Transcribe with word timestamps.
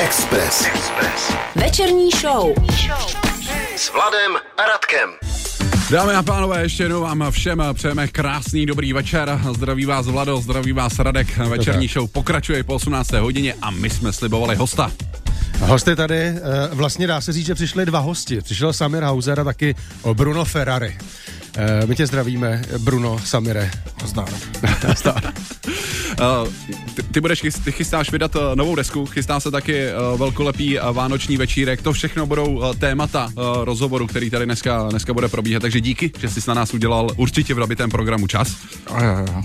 Express. 0.00 0.66
Express. 0.66 1.32
Večerní 1.56 2.10
show. 2.10 2.54
S 3.76 3.92
Vladem 3.92 4.36
a 4.56 4.62
Radkem. 4.66 5.10
Dámy 5.90 6.14
a 6.14 6.22
pánové, 6.22 6.62
ještě 6.62 6.82
jednou 6.82 7.00
vám 7.00 7.30
všem 7.30 7.62
přejeme 7.72 8.08
krásný 8.08 8.66
dobrý 8.66 8.92
večer. 8.92 9.40
Zdraví 9.54 9.84
vás 9.84 10.06
Vlado, 10.06 10.36
zdraví 10.40 10.72
vás 10.72 10.98
Radek. 10.98 11.36
Večerní 11.36 11.88
show 11.88 12.10
pokračuje 12.10 12.64
po 12.64 12.74
18. 12.74 13.12
hodině 13.12 13.54
a 13.62 13.70
my 13.70 13.90
jsme 13.90 14.12
slibovali 14.12 14.56
hosta. 14.56 14.92
Hosty 15.58 15.96
tady, 15.96 16.20
eh, 16.20 16.40
vlastně 16.72 17.06
dá 17.06 17.20
se 17.20 17.32
říct, 17.32 17.46
že 17.46 17.54
přišli 17.54 17.86
dva 17.86 17.98
hosti. 17.98 18.40
Přišel 18.40 18.72
Samir 18.72 19.02
Hauser 19.02 19.40
a 19.40 19.44
taky 19.44 19.74
Bruno 20.12 20.44
Ferrari. 20.44 20.98
Eh, 21.60 21.86
My 21.86 21.96
tě 21.96 22.06
zdravíme, 22.06 22.62
Bruno, 22.78 23.18
Samire. 23.24 23.70
Zdar. 24.04 24.28
Uh, 26.20 26.48
ty, 26.94 27.02
ty 27.02 27.20
budeš, 27.20 27.42
ty 27.64 27.72
chystáš 27.72 28.12
vydat 28.12 28.36
uh, 28.36 28.42
novou 28.54 28.74
desku, 28.74 29.06
chystá 29.06 29.40
se 29.40 29.50
taky 29.50 29.86
velkolepý 30.16 30.78
vánoční 30.92 31.36
večírek, 31.36 31.82
to 31.82 31.92
všechno 31.92 32.26
budou 32.26 32.62
témata 32.78 33.30
rozhovoru, 33.64 34.06
který 34.06 34.30
tady 34.30 34.44
dneska, 34.44 34.88
dneska 34.90 35.14
bude 35.14 35.28
probíhat, 35.28 35.60
takže 35.60 35.80
díky, 35.80 36.12
že 36.20 36.28
jsi 36.28 36.40
na 36.48 36.54
nás 36.54 36.74
udělal 36.74 37.08
určitě 37.16 37.54
v 37.54 37.58
nabitém 37.58 37.90
programu 37.90 38.26
čas. 38.26 38.56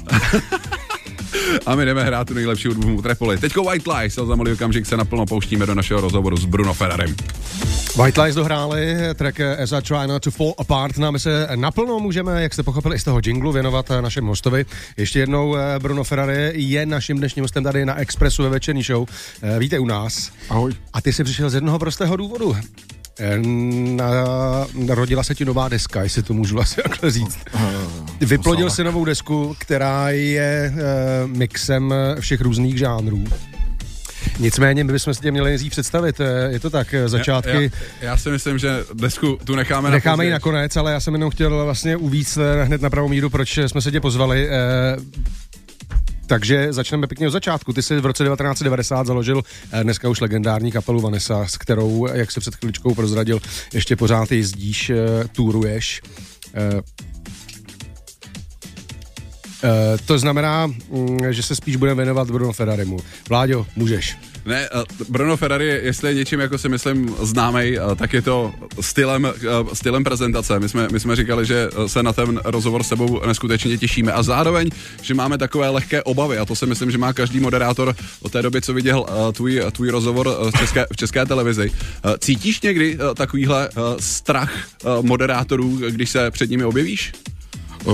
A 1.66 1.76
my 1.76 1.86
jdeme 1.86 2.04
hrát 2.04 2.28
tu 2.28 2.34
nejlepší 2.34 2.68
hudbu 2.68 2.88
v 2.88 2.96
Metropoli. 2.96 3.38
Teďko 3.38 3.64
White 3.64 3.88
Lies 3.88 4.18
a 4.18 4.26
za 4.26 4.36
malý 4.36 4.52
okamžik 4.52 4.86
se 4.86 4.98
naplno 4.98 5.26
pouštíme 5.26 5.66
do 5.66 5.76
našeho 5.76 6.02
rozhovoru 6.02 6.38
s 6.38 6.46
Bruno 6.46 6.74
Ferrarem. 6.74 7.16
White 7.96 8.22
Lies 8.22 8.36
dohráli 8.36 8.96
track 9.16 9.40
As 9.40 9.72
I 9.72 9.82
Try 9.82 10.08
Not 10.08 10.24
To 10.24 10.32
Fall 10.32 10.54
Apart. 10.58 10.98
Nám 10.98 11.20
se 11.20 11.48
naplno 11.56 12.00
můžeme, 12.00 12.44
jak 12.44 12.54
jste 12.54 12.64
pochopili 12.64 13.00
z 13.00 13.04
toho 13.04 13.20
jinglu, 13.26 13.52
věnovat 13.52 13.92
eh, 13.92 14.02
našemu 14.02 14.28
hostovi. 14.28 14.66
Ještě 14.98 15.20
jednou 15.20 15.56
eh, 15.56 15.80
Bruno 15.80 16.04
Ferrari 16.04 16.52
je 16.56 16.86
naším 16.86 17.18
dnešním 17.18 17.44
hostem 17.44 17.64
tady 17.64 17.86
na 17.86 17.96
Expressu 17.96 18.44
ve 18.44 18.50
večerní 18.50 18.84
show. 18.84 19.08
Eh, 19.42 19.60
Víte 19.60 19.80
u 19.80 19.86
nás. 19.86 20.32
Ahoj. 20.50 20.74
A 20.94 21.02
ty 21.02 21.14
jsi 21.14 21.24
přišel 21.24 21.50
z 21.50 21.54
jednoho 21.54 21.80
prostého 21.80 22.16
důvodu. 22.16 22.58
Na, 23.96 24.06
narodila 24.74 25.24
se 25.24 25.36
ti 25.36 25.46
nová 25.46 25.70
deska, 25.70 26.04
jestli 26.04 26.24
to 26.24 26.34
můžu 26.34 26.60
asi 26.60 26.82
takhle 26.84 27.12
říct. 27.12 27.38
Vyplodil 28.20 28.70
si 28.70 28.84
novou 28.84 29.06
desku, 29.06 29.56
která 29.60 30.10
je 30.10 30.74
mixem 31.26 31.94
všech 32.20 32.42
různých 32.42 32.78
žánrů. 32.78 33.24
Nicméně 34.40 34.84
my 34.84 34.94
bychom 34.94 35.14
si 35.14 35.22
tě 35.22 35.32
měli 35.32 35.50
nejdřív 35.50 35.72
představit. 35.72 36.20
eh, 36.20 36.48
Je 36.52 36.60
to 36.60 36.70
tak, 36.70 36.94
eh, 36.94 37.10
začátky. 37.10 37.72
Já, 38.02 38.08
já 38.08 38.18
si 38.18 38.30
myslím, 38.30 38.58
že 38.58 38.84
desku 38.94 39.38
tu 39.44 39.56
necháme 39.56 39.90
na 39.90 39.96
Necháme 39.96 40.26
ji 40.26 40.32
nakonec, 40.32 40.78
ale 40.78 40.92
já 40.92 41.00
jsem 41.00 41.14
jenom 41.14 41.30
chtěl 41.30 41.64
vlastně 41.66 41.98
uvíct 41.98 42.38
eh, 42.38 42.64
hned 42.64 42.82
na 42.82 42.90
pravou 42.90 43.08
míru, 43.08 43.30
proč 43.30 43.58
jsme 43.58 43.82
se 43.82 43.92
tě 43.92 44.02
pozvali. 44.02 44.50
Takže 46.28 46.74
začneme 46.74 47.08
pěkně 47.08 47.28
od 47.28 47.32
začátku. 47.32 47.74
Ty 47.74 47.82
jsi 47.82 48.00
v 48.00 48.06
roce 48.06 48.24
1990 48.24 49.08
založil 49.08 49.42
dneska 49.84 50.10
už 50.10 50.22
legendární 50.22 50.72
kapelu 50.72 51.02
Vanessa, 51.02 51.46
s 51.48 51.58
kterou, 51.58 52.08
jak 52.14 52.32
se 52.32 52.40
před 52.40 52.56
chviličkou 52.56 52.96
prozradil, 52.96 53.40
ještě 53.74 53.96
pořád 53.96 54.32
jezdíš, 54.32 54.90
eh, 54.90 54.96
To 60.06 60.20
znamená, 60.20 60.68
mm, 60.68 61.20
že 61.30 61.44
se 61.44 61.56
spíš 61.56 61.76
budeme 61.76 61.96
věnovat 61.96 62.32
Bruno 62.32 62.54
Ferrarimu. 62.54 63.00
Vláďo, 63.30 63.68
můžeš. 63.76 64.18
Ne, 64.46 64.66
eh, 64.66 64.84
Bruno 65.10 65.38
Ferrari, 65.38 65.80
jestli 65.84 66.10
je 66.10 66.16
něčím, 66.16 66.40
jako 66.40 66.58
si 66.58 66.70
myslím, 66.70 67.16
známej, 67.22 67.80
eh, 67.92 67.96
tak 67.96 68.14
je 68.14 68.22
to 68.22 68.54
stylem, 68.82 69.26
eh, 69.26 69.76
stylem 69.76 70.04
prezentace. 70.04 70.60
My 70.60 70.70
jsme, 70.70 70.88
my 70.92 71.00
jsme 71.00 71.16
říkali, 71.16 71.46
že 71.46 71.70
eh, 71.86 71.90
se 71.90 72.04
na 72.04 72.14
ten 72.14 72.42
rozhovor 72.44 72.84
s 72.84 72.90
tebou 72.90 73.22
neskutečně 73.28 73.78
těšíme 73.78 74.12
a 74.12 74.24
zároveň, 74.24 74.70
že 75.02 75.14
máme 75.14 75.38
takové 75.38 75.70
lehké 75.70 76.04
obavy 76.04 76.38
a 76.38 76.46
to 76.46 76.56
si 76.56 76.66
myslím, 76.66 76.92
že 76.92 76.98
má 76.98 77.14
každý 77.14 77.40
moderátor 77.40 77.96
od 78.22 78.32
té 78.32 78.42
doby, 78.42 78.62
co 78.62 78.74
viděl 78.74 79.06
eh, 79.10 79.34
tvůj, 79.34 79.62
tvůj 79.72 79.90
rozhovor 79.90 80.30
eh, 80.48 80.52
v 80.52 80.60
české, 80.60 80.86
v 80.94 80.98
české 80.98 81.26
televizi. 81.26 81.72
Eh, 82.06 82.18
Cítíš 82.20 82.62
někdy 82.62 82.98
eh, 82.98 83.16
takovýhle 83.16 83.70
eh, 83.70 83.82
strach 84.00 84.54
eh, 84.58 84.88
moderátorů, 85.02 85.78
když 85.90 86.10
se 86.10 86.32
před 86.32 86.50
nimi 86.50 86.64
objevíš? 86.64 87.12
Eh, 87.88 87.92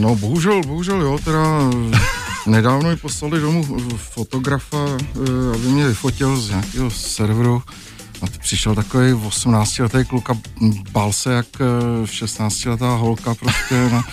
No 0.00 0.16
bohužel, 0.16 0.62
bohužel 0.66 1.00
jo, 1.02 1.18
teda 1.24 1.70
eh, 1.92 1.98
nedávno 2.50 2.88
mi 2.90 2.96
poslali 2.96 3.40
domů 3.40 3.66
eh, 3.92 3.96
fotografa, 3.96 4.78
eh, 5.00 5.54
aby 5.54 5.68
mě 5.68 5.88
vyfotil 5.88 6.40
z 6.40 6.48
nějakého 6.50 6.90
serveru 6.90 7.62
a 8.22 8.26
přišel 8.40 8.74
takový 8.74 9.12
18 9.12 9.78
letý 9.78 10.04
kluk 10.08 10.30
a 10.30 10.34
bál 10.92 11.12
se 11.12 11.32
jak 11.32 11.46
16 12.04 12.64
letá 12.64 12.94
holka 12.94 13.34
prostě 13.34 13.74
na, 13.92 14.04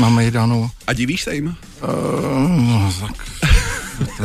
na 0.00 0.08
Mejdanu. 0.08 0.70
A 0.86 0.92
divíš 0.92 1.22
se 1.22 1.34
jim? 1.34 1.56
Eh, 1.82 1.86
No, 2.48 2.92
tak 3.00 3.12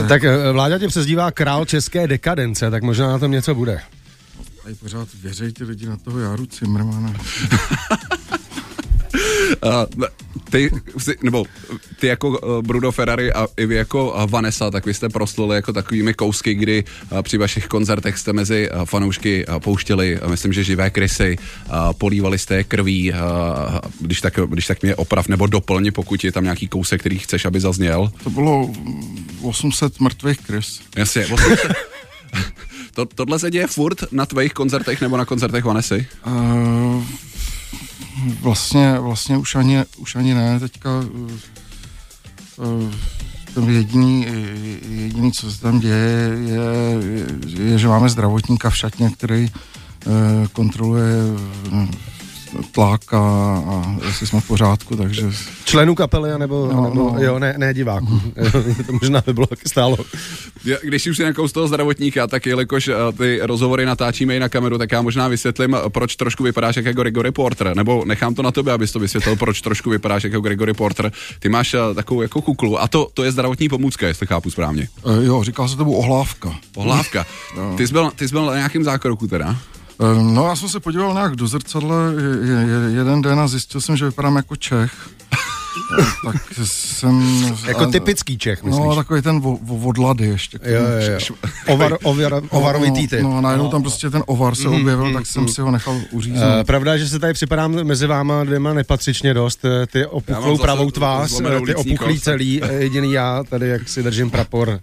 Tak 0.07 0.23
eh, 0.23 0.51
Vláďa 0.51 0.79
tě 0.79 0.87
přezdívá 0.87 1.31
král 1.31 1.65
české 1.65 2.07
dekadence, 2.07 2.71
tak 2.71 2.83
možná 2.83 3.07
na 3.07 3.19
tom 3.19 3.31
něco 3.31 3.55
bude. 3.55 3.81
tady 4.63 4.75
pořád 4.75 5.07
věřej 5.21 5.51
ty 5.53 5.63
lidi 5.63 5.85
na 5.85 5.97
toho 5.97 6.19
Járu 6.19 6.45
Cimrmana. 6.45 7.13
Uh, 9.47 10.05
ty, 10.49 10.71
nebo 11.23 11.45
ty 11.99 12.07
jako 12.07 12.29
uh, 12.29 12.61
Bruno 12.61 12.91
Ferrari 12.91 13.33
a 13.33 13.47
i 13.57 13.65
vy 13.65 13.75
jako 13.75 14.11
uh, 14.11 14.31
Vanessa, 14.31 14.71
tak 14.71 14.85
vy 14.85 14.93
jste 14.93 15.09
prosluli 15.09 15.55
jako 15.55 15.73
takovými 15.73 16.13
kousky, 16.13 16.53
kdy 16.53 16.83
uh, 17.11 17.21
při 17.21 17.37
vašich 17.37 17.67
koncertech 17.67 18.17
jste 18.17 18.33
mezi 18.33 18.69
fanoušky 18.85 19.45
pouštěli, 19.59 20.19
myslím, 20.27 20.53
že 20.53 20.63
živé 20.63 20.89
krysy, 20.89 21.37
polívali 21.97 22.39
jste 22.39 22.55
je 22.55 22.63
krví, 22.63 23.13
když, 24.01 24.21
tak, 24.21 24.39
když 24.47 24.67
tak 24.67 24.81
mě 24.83 24.95
oprav 24.95 25.27
nebo 25.27 25.47
doplň, 25.47 25.91
pokud 25.91 26.23
je 26.23 26.31
tam 26.31 26.43
nějaký 26.43 26.67
kousek, 26.67 26.99
který 26.99 27.19
chceš, 27.19 27.45
aby 27.45 27.59
zazněl. 27.59 28.11
To 28.23 28.29
bylo 28.29 28.67
mm, 28.67 29.27
800 29.41 29.99
mrtvých 29.99 30.37
krys. 30.37 30.81
Jasně, 30.95 31.25
800. 31.25 31.71
to, 32.93 33.05
tohle 33.05 33.39
se 33.39 33.51
děje 33.51 33.67
furt 33.67 34.11
na 34.11 34.25
tvých 34.25 34.53
koncertech 34.53 35.01
nebo 35.01 35.17
na 35.17 35.25
koncertech 35.25 35.63
Vanessy? 35.63 36.07
Uh, 36.27 37.03
vlastně, 38.41 38.99
vlastně 38.99 39.37
už 39.37 39.55
ani, 39.55 39.83
už 39.97 40.15
ani 40.15 40.33
ne, 40.33 40.59
teďka 40.59 40.89
uh, 40.99 41.31
uh, 42.57 42.93
ten 43.53 43.69
jediný, 43.69 44.27
jediný, 44.89 45.31
co 45.31 45.51
se 45.51 45.61
tam 45.61 45.79
děje, 45.79 46.29
je, 46.45 46.59
je, 47.09 47.71
je 47.71 47.77
že 47.77 47.87
máme 47.87 48.09
zdravotníka 48.09 48.69
v 48.69 48.77
šatně, 48.77 49.09
který 49.09 49.49
uh, 50.05 50.47
kontroluje 50.47 51.13
tlak 52.71 53.13
a, 53.13 53.17
a 53.67 53.95
jestli 54.05 54.27
jsme 54.27 54.41
v 54.41 54.47
pořádku, 54.47 54.95
takže 54.95 55.23
Členů 55.65 55.95
kapely, 55.95 56.29
nebo, 56.37 56.69
No, 56.73 56.81
nebo 56.83 57.11
no. 57.13 57.23
jo, 57.23 57.39
ne, 57.39 57.53
ne 57.57 57.73
diváků. 57.73 58.21
to 58.87 58.93
možná 59.01 59.23
by 59.25 59.33
bylo 59.33 59.47
taky 59.47 59.69
stálo. 59.69 59.97
Já- 60.65 60.77
Když 60.83 61.07
už 61.07 61.17
si 61.17 61.21
nějakou 61.23 61.47
z 61.47 61.51
toho 61.51 61.67
zdravotníka, 61.67 62.27
tak 62.27 62.45
jelikož 62.45 62.87
eh, 62.87 62.93
ty 63.17 63.39
rozhovory 63.43 63.85
natáčíme 63.85 64.35
i 64.35 64.39
na 64.39 64.49
kameru, 64.49 64.77
tak 64.77 64.91
já 64.91 65.01
možná 65.01 65.27
vysvětlím, 65.27 65.75
eh, 65.75 65.89
proč 65.89 66.15
trošku 66.15 66.43
vypadáš 66.43 66.75
jako 66.75 67.01
Gregory 67.01 67.31
Porter, 67.31 67.75
nebo 67.75 68.03
nechám 68.05 68.35
to 68.35 68.41
na 68.41 68.51
tobě, 68.51 68.73
abys 68.73 68.91
to 68.91 68.99
vysvětlil, 68.99 69.35
proč 69.35 69.61
trošku 69.61 69.89
vypadáš 69.89 70.23
jako 70.23 70.39
Gregory 70.41 70.73
Porter. 70.73 71.11
Ty 71.39 71.49
máš 71.49 71.73
eh, 71.73 71.79
takovou 71.95 72.21
jako 72.21 72.41
kuklu 72.41 72.81
a 72.81 72.87
to, 72.87 73.07
to 73.13 73.23
je 73.23 73.31
zdravotní 73.31 73.69
pomůcka, 73.69 74.07
jestli 74.07 74.27
chápu 74.27 74.49
správně. 74.49 74.87
uh, 75.03 75.23
jo, 75.23 75.43
říkal 75.43 75.67
se 75.69 75.77
tomu 75.77 75.95
ohlávka. 75.95 76.55
Pohlávka. 76.71 77.25
Ty 77.77 77.87
jsi 77.87 77.93
byl, 77.93 78.11
ty 78.15 78.27
jsi 78.27 78.31
byl 78.33 78.45
na 78.45 78.55
nějakém 78.55 78.83
zákroku 78.83 79.27
teda? 79.27 79.57
Eh, 80.01 80.23
No, 80.23 80.47
já 80.47 80.55
jsem 80.55 80.69
se 80.69 80.79
podíval 80.79 81.13
nějak 81.13 81.35
do 81.35 81.47
zrcadla 81.47 81.95
je, 82.41 82.49
je, 82.49 82.97
jeden 82.97 83.21
den 83.21 83.39
a 83.39 83.47
zjistil 83.47 83.81
jsem, 83.81 83.97
že 83.97 84.05
vypadám 84.05 84.35
jako 84.35 84.55
Čech. 84.55 85.09
Tak 86.25 86.35
jsem... 86.63 87.43
Jako 87.67 87.83
a- 87.83 87.85
typický 87.91 88.37
Čech, 88.37 88.63
myslíš? 88.63 88.85
No, 88.85 88.95
takový 88.95 89.21
ten 89.21 89.39
vo, 89.39 89.59
vo, 89.61 89.87
odlady 89.87 90.27
ještě. 90.27 90.59
Jo, 90.63 90.81
jo, 90.81 91.11
jo. 91.29 91.35
Ovar, 91.73 91.97
ovar, 92.03 92.41
ovarovitý 92.49 93.07
typ. 93.07 93.21
No, 93.21 93.29
no, 93.29 93.41
najednou 93.41 93.69
tam 93.69 93.81
prostě 93.81 94.09
ten 94.09 94.23
ovar 94.25 94.55
se 94.55 94.67
objevil, 94.69 95.13
tak 95.13 95.25
jsem 95.25 95.47
si 95.47 95.61
ho 95.61 95.71
nechal 95.71 96.01
uříznout. 96.11 96.43
Uh, 96.57 96.63
pravda, 96.63 96.93
je, 96.93 96.99
že 96.99 97.07
se 97.09 97.19
tady 97.19 97.33
připadám 97.33 97.71
mezi 97.83 98.07
váma 98.07 98.43
dvěma 98.43 98.73
nepatřičně 98.73 99.33
dost. 99.33 99.65
eh, 99.65 99.87
Ty 99.87 100.05
opuchlou 100.05 100.57
pravou 100.57 100.91
tvář, 100.91 101.31
eh, 101.41 101.61
ty 101.65 101.75
opuchlý 101.75 102.13
kost. 102.13 102.23
celý, 102.23 102.61
jediný 102.77 103.11
já 103.11 103.43
tady, 103.49 103.67
jak 103.67 103.89
si 103.89 104.03
držím 104.03 104.29
prapor. 104.29 104.79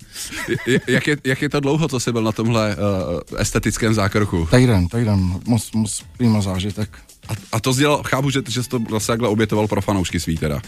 Jak 0.89 1.07
je, 1.07 1.17
jak 1.25 1.43
je 1.43 1.49
to 1.49 1.61
dlouho, 1.61 1.89
co 1.89 2.01
jsi 2.01 2.13
byl 2.13 2.23
na 2.23 2.33
tomhle 2.33 2.77
uh, 2.77 3.41
estetickém 3.41 3.95
zákroku? 3.95 4.49
Týden, 4.51 4.89
týden, 4.89 5.41
moc, 5.47 5.73
moc 5.73 6.03
prýma 6.17 6.41
zážitek. 6.41 6.89
A, 7.29 7.33
a 7.53 7.61
to 7.61 7.73
dělal, 7.73 8.03
chápu, 8.03 8.31
že, 8.31 8.43
že 8.49 8.63
jsi 8.63 8.69
to 8.69 8.79
vlastně 8.79 9.13
takhle 9.13 9.29
obětoval 9.29 9.69
pro 9.69 9.81
fanoušky 9.81 10.21
svý 10.21 10.39
teda. 10.39 10.61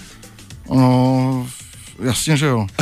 No, 0.70 1.48
jasně, 2.02 2.36
že 2.36 2.46
jo. 2.46 2.66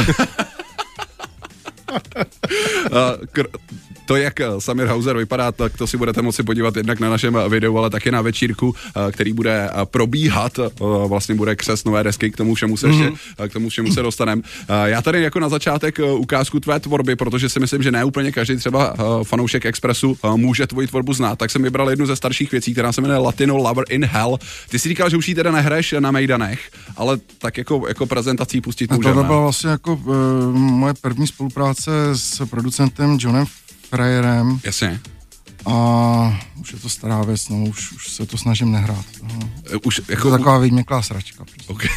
Kr- 3.32 3.59
to, 4.06 4.17
jak 4.17 4.41
eh, 4.41 4.47
Samir 4.59 4.87
Hauser 4.87 5.17
vypadá, 5.17 5.53
tak 5.53 5.77
to 5.77 5.87
si 5.87 5.97
budete 5.97 6.23
moci 6.23 6.43
podívat 6.43 6.77
jednak 6.77 7.01
na 7.01 7.11
našem 7.11 7.37
eh, 7.37 7.49
videu, 7.49 7.79
ale 7.79 7.91
taky 7.91 8.11
na 8.11 8.23
večírku, 8.23 8.75
eh, 8.97 9.12
který 9.12 9.33
bude 9.33 9.71
probíhat. 9.85 10.59
Vlastně 11.06 11.35
bude 11.35 11.56
křes 11.56 11.85
nové 11.85 12.03
desky, 12.05 12.31
k 12.31 12.37
tomu 12.37 12.55
všemu 12.55 12.77
se 12.77 12.89
ještě, 12.89 13.12
eh, 13.39 13.49
k 13.49 13.53
tomu 13.53 13.69
všemu 13.69 13.93
se 13.93 14.03
dostaneme. 14.03 14.43
Já 14.85 15.03
tady 15.03 15.23
jako 15.23 15.41
na 15.41 15.49
začátek 15.49 15.99
ukázku 16.19 16.61
tvé 16.61 16.81
tvorby, 16.81 17.17
protože 17.17 17.49
si 17.49 17.61
myslím, 17.61 17.83
že 17.83 17.91
ne 17.91 18.05
úplně 18.05 18.33
každý 18.33 18.56
třeba 18.56 18.95
fanoušek 19.23 19.67
Expressu 19.67 20.17
může 20.37 20.67
tvoji 20.67 20.87
tvorbu 20.87 21.12
znát, 21.12 21.39
tak 21.39 21.50
jsem 21.50 21.62
vybral 21.62 21.91
jednu 21.91 22.07
ze 22.07 22.17
starších 22.17 22.53
věcí, 22.53 22.73
která 22.73 22.93
se 22.93 23.00
jmenuje 23.00 23.19
Latino 23.19 23.57
Lover 23.57 23.85
in 23.89 24.05
Hell. 24.05 24.39
Ty 24.71 24.79
si 24.79 24.89
říkal, 24.89 25.11
že 25.11 25.17
už 25.17 25.29
ji 25.29 25.35
teda 25.35 25.50
nehraješ 25.53 25.95
na 25.99 26.11
Mejdanech, 26.11 26.71
ale 26.97 27.19
tak 27.39 27.59
jako, 27.59 27.85
jako 27.89 28.07
prezentací 28.07 28.61
pustit 28.61 28.93
A 28.93 28.97
můžeme. 28.97 29.12
tohle 29.12 29.27
byla 29.27 29.41
vlastně 29.41 29.71
jako 29.71 29.95
uh, 29.95 30.15
moje 30.55 30.95
první 31.00 31.27
spolupráce 31.27 31.91
s 32.12 32.47
producentem 32.47 33.19
Johnem 33.21 33.47
frajerem 33.89 34.61
Jasně. 34.65 35.01
a 35.67 36.41
už 36.61 36.73
je 36.73 36.79
to 36.79 36.89
stará 36.89 37.23
věc, 37.23 37.49
no, 37.49 37.65
už, 37.65 37.93
už 37.93 38.13
se 38.13 38.27
to 38.27 38.39
snažím 38.39 38.73
nehrát. 38.73 39.05
No. 39.23 39.51
E, 39.73 39.77
Už 39.77 39.99
Jako 39.99 40.13
jako 40.13 40.31
taková 40.31 40.59
výměklá 40.59 41.03
sračka. 41.03 41.45
Prostě. 41.45 41.73
Okay. 41.73 41.91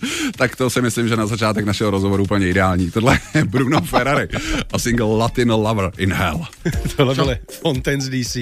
tak 0.36 0.56
to 0.56 0.70
si 0.70 0.82
myslím, 0.82 1.08
že 1.08 1.16
na 1.16 1.26
začátek 1.26 1.64
našeho 1.64 1.90
rozhovoru 1.90 2.22
úplně 2.22 2.48
ideální. 2.48 2.90
Tohle 2.90 3.18
je 3.34 3.44
Bruno 3.44 3.80
Ferrari 3.80 4.28
a 4.72 4.78
single 4.78 5.16
Latin 5.16 5.50
Lover 5.50 5.90
in 5.96 6.12
Hell. 6.12 6.44
Tohle 6.96 7.14
byly 7.14 7.38
Fontaines 7.62 8.08
DC 8.08 8.36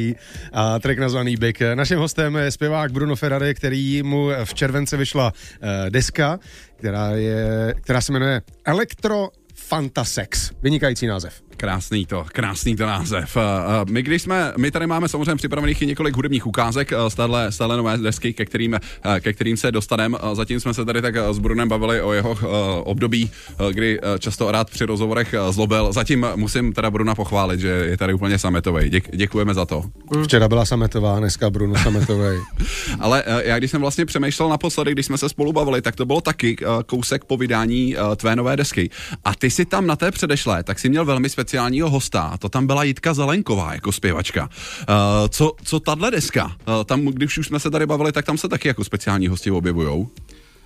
a 0.52 0.78
track 0.78 0.98
nazvaný 0.98 1.36
Big. 1.36 1.62
Naším 1.74 1.98
hostem 1.98 2.36
je 2.36 2.50
zpěvák 2.50 2.92
Bruno 2.92 3.16
Ferrari, 3.16 3.54
který 3.54 4.02
mu 4.02 4.28
v 4.44 4.54
července 4.54 4.96
vyšla 4.96 5.32
uh, 5.32 5.90
deska, 5.90 6.38
která, 6.76 7.10
je, 7.10 7.74
která 7.80 8.00
se 8.00 8.12
jmenuje 8.12 8.42
Electro 8.64 9.28
Fantasex. 9.54 10.50
Vynikající 10.62 11.06
název. 11.06 11.42
Krásný 11.60 12.06
to, 12.06 12.24
krásný 12.32 12.76
to 12.76 12.86
název. 12.86 13.36
Uh, 13.36 13.42
uh, 13.42 13.90
My 13.90 14.02
když 14.02 14.22
jsme, 14.22 14.52
my 14.56 14.70
tady 14.70 14.86
máme 14.86 15.08
samozřejmě 15.08 15.36
připravených 15.36 15.82
i 15.82 15.86
několik 15.86 16.16
hudebních 16.16 16.46
ukázek 16.46 16.92
uh, 16.92 17.08
z 17.08 17.14
téhle, 17.14 17.52
z 17.52 17.58
téhle 17.58 17.76
nové 17.76 17.98
desky, 17.98 18.32
ke 18.32 18.44
kterým, 18.44 18.78
ke 19.20 19.32
kterým 19.32 19.56
se 19.56 19.72
dostaneme. 19.72 20.18
Zatím 20.32 20.60
jsme 20.60 20.74
se 20.74 20.84
tady 20.84 21.02
tak 21.02 21.14
s 21.30 21.38
Brunem 21.38 21.68
bavili 21.68 22.02
o 22.02 22.12
jeho 22.12 22.36
období, 22.84 23.30
kdy 23.72 24.00
často 24.18 24.52
rád 24.52 24.70
při 24.70 24.84
rozhovorech 24.84 25.34
zlobil. 25.50 25.92
Zatím 25.92 26.26
musím 26.36 26.72
teda 26.72 26.90
Bruna 26.90 27.14
pochválit, 27.14 27.60
že 27.60 27.68
je 27.68 27.96
tady 27.96 28.14
úplně 28.14 28.38
sametový. 28.38 28.90
Děk, 28.90 29.16
děkujeme 29.16 29.54
za 29.54 29.64
to. 29.66 29.84
Včera 30.24 30.48
byla 30.48 30.64
Sametová, 30.64 31.18
dneska 31.18 31.50
Bruno 31.50 31.74
Sametový. 31.82 32.38
Ale 33.00 33.24
já 33.44 33.58
když 33.58 33.70
jsem 33.70 33.80
vlastně 33.80 34.06
přemýšlel 34.06 34.48
naposledy, 34.48 34.92
když 34.92 35.06
jsme 35.06 35.18
se 35.18 35.28
spolu 35.28 35.52
bavili, 35.52 35.82
tak 35.82 35.96
to 35.96 36.06
bylo 36.06 36.20
taky 36.20 36.56
kousek 36.86 37.24
po 37.24 37.36
vydání 37.36 37.96
tvé 38.16 38.36
nové 38.36 38.56
desky. 38.56 38.90
A 39.24 39.34
ty 39.34 39.50
si 39.50 39.64
tam 39.64 39.86
na 39.86 39.96
té 39.96 40.10
předešlé, 40.10 40.62
tak 40.62 40.78
si 40.78 40.88
měl 40.88 41.04
velmi 41.04 41.28
speciálního 41.50 41.90
hosta. 41.90 42.36
To 42.38 42.48
tam 42.48 42.66
byla 42.66 42.84
Jitka 42.84 43.14
Zelenková 43.14 43.74
jako 43.74 43.92
zpěvačka. 43.92 44.42
Uh, 44.88 44.94
co, 45.28 45.52
co 45.64 45.80
tahle 45.80 46.10
deska? 46.10 46.44
Uh, 46.46 46.84
tam, 46.84 47.00
když 47.00 47.38
už 47.38 47.46
jsme 47.46 47.60
se 47.60 47.70
tady 47.70 47.86
bavili, 47.86 48.12
tak 48.12 48.24
tam 48.24 48.38
se 48.38 48.48
taky 48.48 48.68
jako 48.68 48.84
speciální 48.84 49.28
hosti 49.28 49.50
objevujou. 49.50 50.08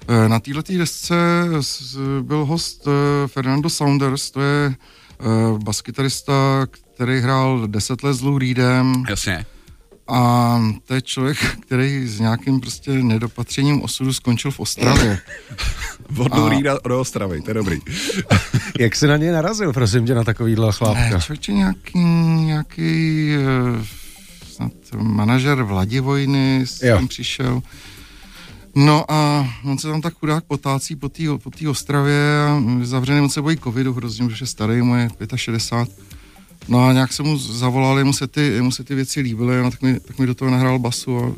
Eh, 0.09 0.29
Na 0.29 0.41
této 0.41 0.63
desce 0.79 1.15
byl 2.23 2.45
host 2.45 2.89
Fernando 3.27 3.71
Saunders, 3.71 4.31
to 4.31 4.41
je 4.41 4.75
baskytarista, 5.65 6.67
který 6.95 7.21
hrál 7.21 7.67
10 7.67 8.03
let 8.03 8.15
s 8.15 8.23
Lou 8.23 8.39
Reedem 8.39 9.05
Jasně. 9.09 9.47
A 10.09 10.61
to 10.85 10.95
je 10.95 11.03
člověk, 11.03 11.37
který 11.61 12.07
s 12.09 12.21
nějakým 12.21 12.61
prostě 12.61 12.91
nedopatřením 12.91 13.83
osudu 13.83 14.13
skončil 14.13 14.51
v 14.51 14.61
Ostravě. 14.61 15.19
Od 16.19 16.33
A- 16.33 16.49
Rýda 16.49 16.79
do 16.89 17.01
Ostravy, 17.01 17.41
to 17.43 17.51
je 17.51 17.55
dobrý. 17.55 17.79
Jak 18.81 18.97
jsi 18.97 19.07
na 19.07 19.17
něj 19.17 19.31
narazil, 19.31 19.73
prosím 19.73 20.07
tě, 20.07 20.15
na 20.15 20.25
takovýhle 20.25 20.67
Ne, 20.67 20.73
chlápka? 20.73 21.21
člověče 21.21 21.53
nějaký, 21.53 21.99
nějaký 22.45 23.31
eh, 23.35 23.85
snad 24.53 24.73
manažer 25.03 25.63
Vladivojny 25.63 26.61
s 26.67 26.83
Jo. 26.83 26.97
tam 26.97 27.09
přišel. 27.09 27.63
No 28.77 29.11
a 29.13 29.49
on 29.65 29.79
se 29.79 29.89
tam 29.89 30.01
tak 30.01 30.15
chudák 30.15 30.45
potácí 30.45 30.97
po 30.97 31.09
té 31.09 31.23
po 31.43 31.51
Ostravě 31.71 32.45
a 32.49 32.63
zavřený, 32.83 33.21
on 33.21 33.29
se 33.31 33.43
bojí 33.43 33.57
covidu 33.59 33.93
hrozně, 33.95 34.25
už 34.27 34.41
je 34.41 34.47
starý, 34.47 34.83
mu 34.83 34.97
je 34.97 35.09
65. 35.37 36.14
No 36.69 36.87
a 36.87 36.93
nějak 36.93 37.13
se 37.13 37.23
mu 37.23 37.39
zavolali, 37.39 38.05
mu 38.05 38.13
se 38.13 38.27
ty, 38.27 38.61
mu 38.63 38.71
se 38.73 38.85
ty 38.85 38.95
věci 38.95 39.21
líbily, 39.21 39.63
no, 39.63 39.71
tak, 39.71 39.83
mi, 39.83 40.01
tak 40.01 40.19
mi 40.19 40.27
do 40.27 40.35
toho 40.35 40.51
nahrál 40.51 40.79
basu 40.79 41.19
a 41.19 41.33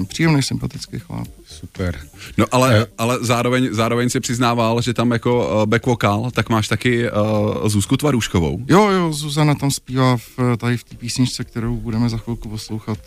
eh, 0.00 0.04
příjemný, 0.04 0.42
sympatický 0.42 0.98
chlap. 0.98 1.28
Super. 1.46 2.00
No 2.36 2.46
ale, 2.52 2.86
ale 2.98 3.18
zároveň, 3.20 3.68
zároveň 3.72 4.10
si 4.10 4.20
přiznával, 4.20 4.82
že 4.82 4.94
tam 4.94 5.10
jako 5.10 5.56
uh, 5.60 5.66
back 5.66 5.86
vokal, 5.86 6.30
tak 6.30 6.48
máš 6.48 6.68
taky 6.68 7.10
uh, 7.10 7.68
Zuzku 7.68 7.96
Tvaruškovou. 7.96 8.58
Jo, 8.68 8.88
jo, 8.90 9.12
Zuzana 9.12 9.54
tam 9.54 9.70
zpívá 9.70 10.16
v, 10.16 10.56
tady 10.56 10.76
v 10.76 10.84
té 10.84 10.96
písničce, 10.96 11.44
kterou 11.44 11.76
budeme 11.76 12.08
za 12.08 12.16
chvilku 12.18 12.48
poslouchat. 12.48 12.98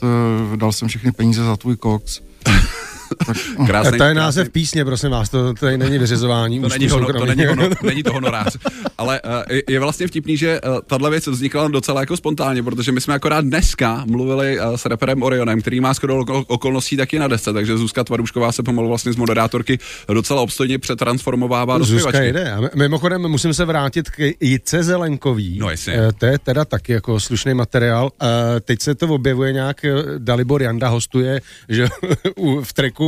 eh, 0.54 0.58
Dal 0.58 0.72
jsem 0.72 0.88
všechny 0.88 1.12
peníze 1.12 1.44
za 1.44 1.58
tvůj 1.58 1.76
koks. 1.76 2.22
Krásný, 3.68 3.98
to 3.98 4.04
je 4.04 4.12
krásný- 4.12 4.16
název 4.16 4.50
písně, 4.50 4.86
prosím 4.86 5.10
vás, 5.12 5.30
to, 5.30 5.54
to 5.54 5.66
není 5.78 5.98
vyřizování. 5.98 6.60
To 6.62 6.68
není, 6.70 6.88
hono, 6.90 7.08
to 7.14 7.26
není, 7.26 7.46
hono, 7.46 7.70
není 7.84 8.04
to 8.04 8.14
honorář. 8.14 8.58
Ale 8.98 9.22
uh, 9.22 9.32
je, 9.70 9.80
vlastně 9.80 10.08
vtipný, 10.08 10.38
že 10.38 10.62
uh, 10.62 10.80
tahle 10.88 11.10
věc 11.10 11.28
vznikla 11.28 11.68
docela 11.68 12.00
jako 12.00 12.18
spontánně, 12.18 12.64
protože 12.64 12.92
my 12.92 13.02
jsme 13.02 13.14
akorát 13.14 13.42
dneska 13.46 14.04
mluvili 14.08 14.60
uh, 14.60 14.76
s 14.76 14.86
reperem 14.86 15.24
Orionem, 15.24 15.62
který 15.62 15.80
má 15.80 15.94
skoro 15.94 16.18
okol, 16.20 16.44
okolností 16.48 16.98
taky 16.98 17.20
na 17.20 17.28
desce, 17.28 17.54
takže 17.54 17.78
Zuzka 17.78 18.04
Tvarušková 18.04 18.52
se 18.52 18.64
pomalu 18.64 18.88
vlastně 18.88 19.14
z 19.14 19.16
moderátorky 19.16 19.80
docela 20.14 20.42
obstojně 20.42 20.80
přetransformovává 20.80 21.78
do 21.78 21.84
Zuzka 21.84 22.10
zpěvačky. 22.10 22.34
jde. 22.34 22.52
A 22.52 22.62
mi- 22.62 22.70
mimochodem 22.76 23.22
musím 23.28 23.54
se 23.54 23.66
vrátit 23.66 24.10
k 24.10 24.20
Jice 24.40 24.84
Zelenkový. 24.84 25.60
No, 25.60 25.70
jasně. 25.70 25.94
Eh, 25.94 26.12
To 26.14 26.26
je 26.26 26.40
teda 26.40 26.66
taky 26.66 26.92
jako 26.92 27.20
slušný 27.20 27.54
materiál. 27.54 28.10
Eh, 28.22 28.26
Teď 28.60 28.82
se 28.82 28.96
to 28.96 29.08
objevuje 29.08 29.54
nějak, 29.54 29.86
Dalibor 30.18 30.62
Janda 30.62 30.88
hostuje, 30.88 31.42
že 31.70 31.88
u- 32.38 32.62
v 32.62 32.74
treku 32.74 32.99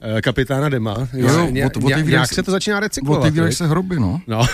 eh, 0.00 0.22
kapitána 0.22 0.68
Dema. 0.68 0.96
Jo, 1.12 1.28
jo, 1.28 1.32
Ně- 1.32 1.46
od- 1.46 1.52
ně- 1.52 1.66
otevírají 1.66 2.08
nějak 2.08 2.32
se- 2.34 2.42
to 2.42 2.50
začíná 2.50 2.80
recyklovat. 2.80 3.20
Otevírají 3.20 3.52
se 3.52 3.66
hroby, 3.66 4.00
no. 4.00 4.20
No, 4.26 4.46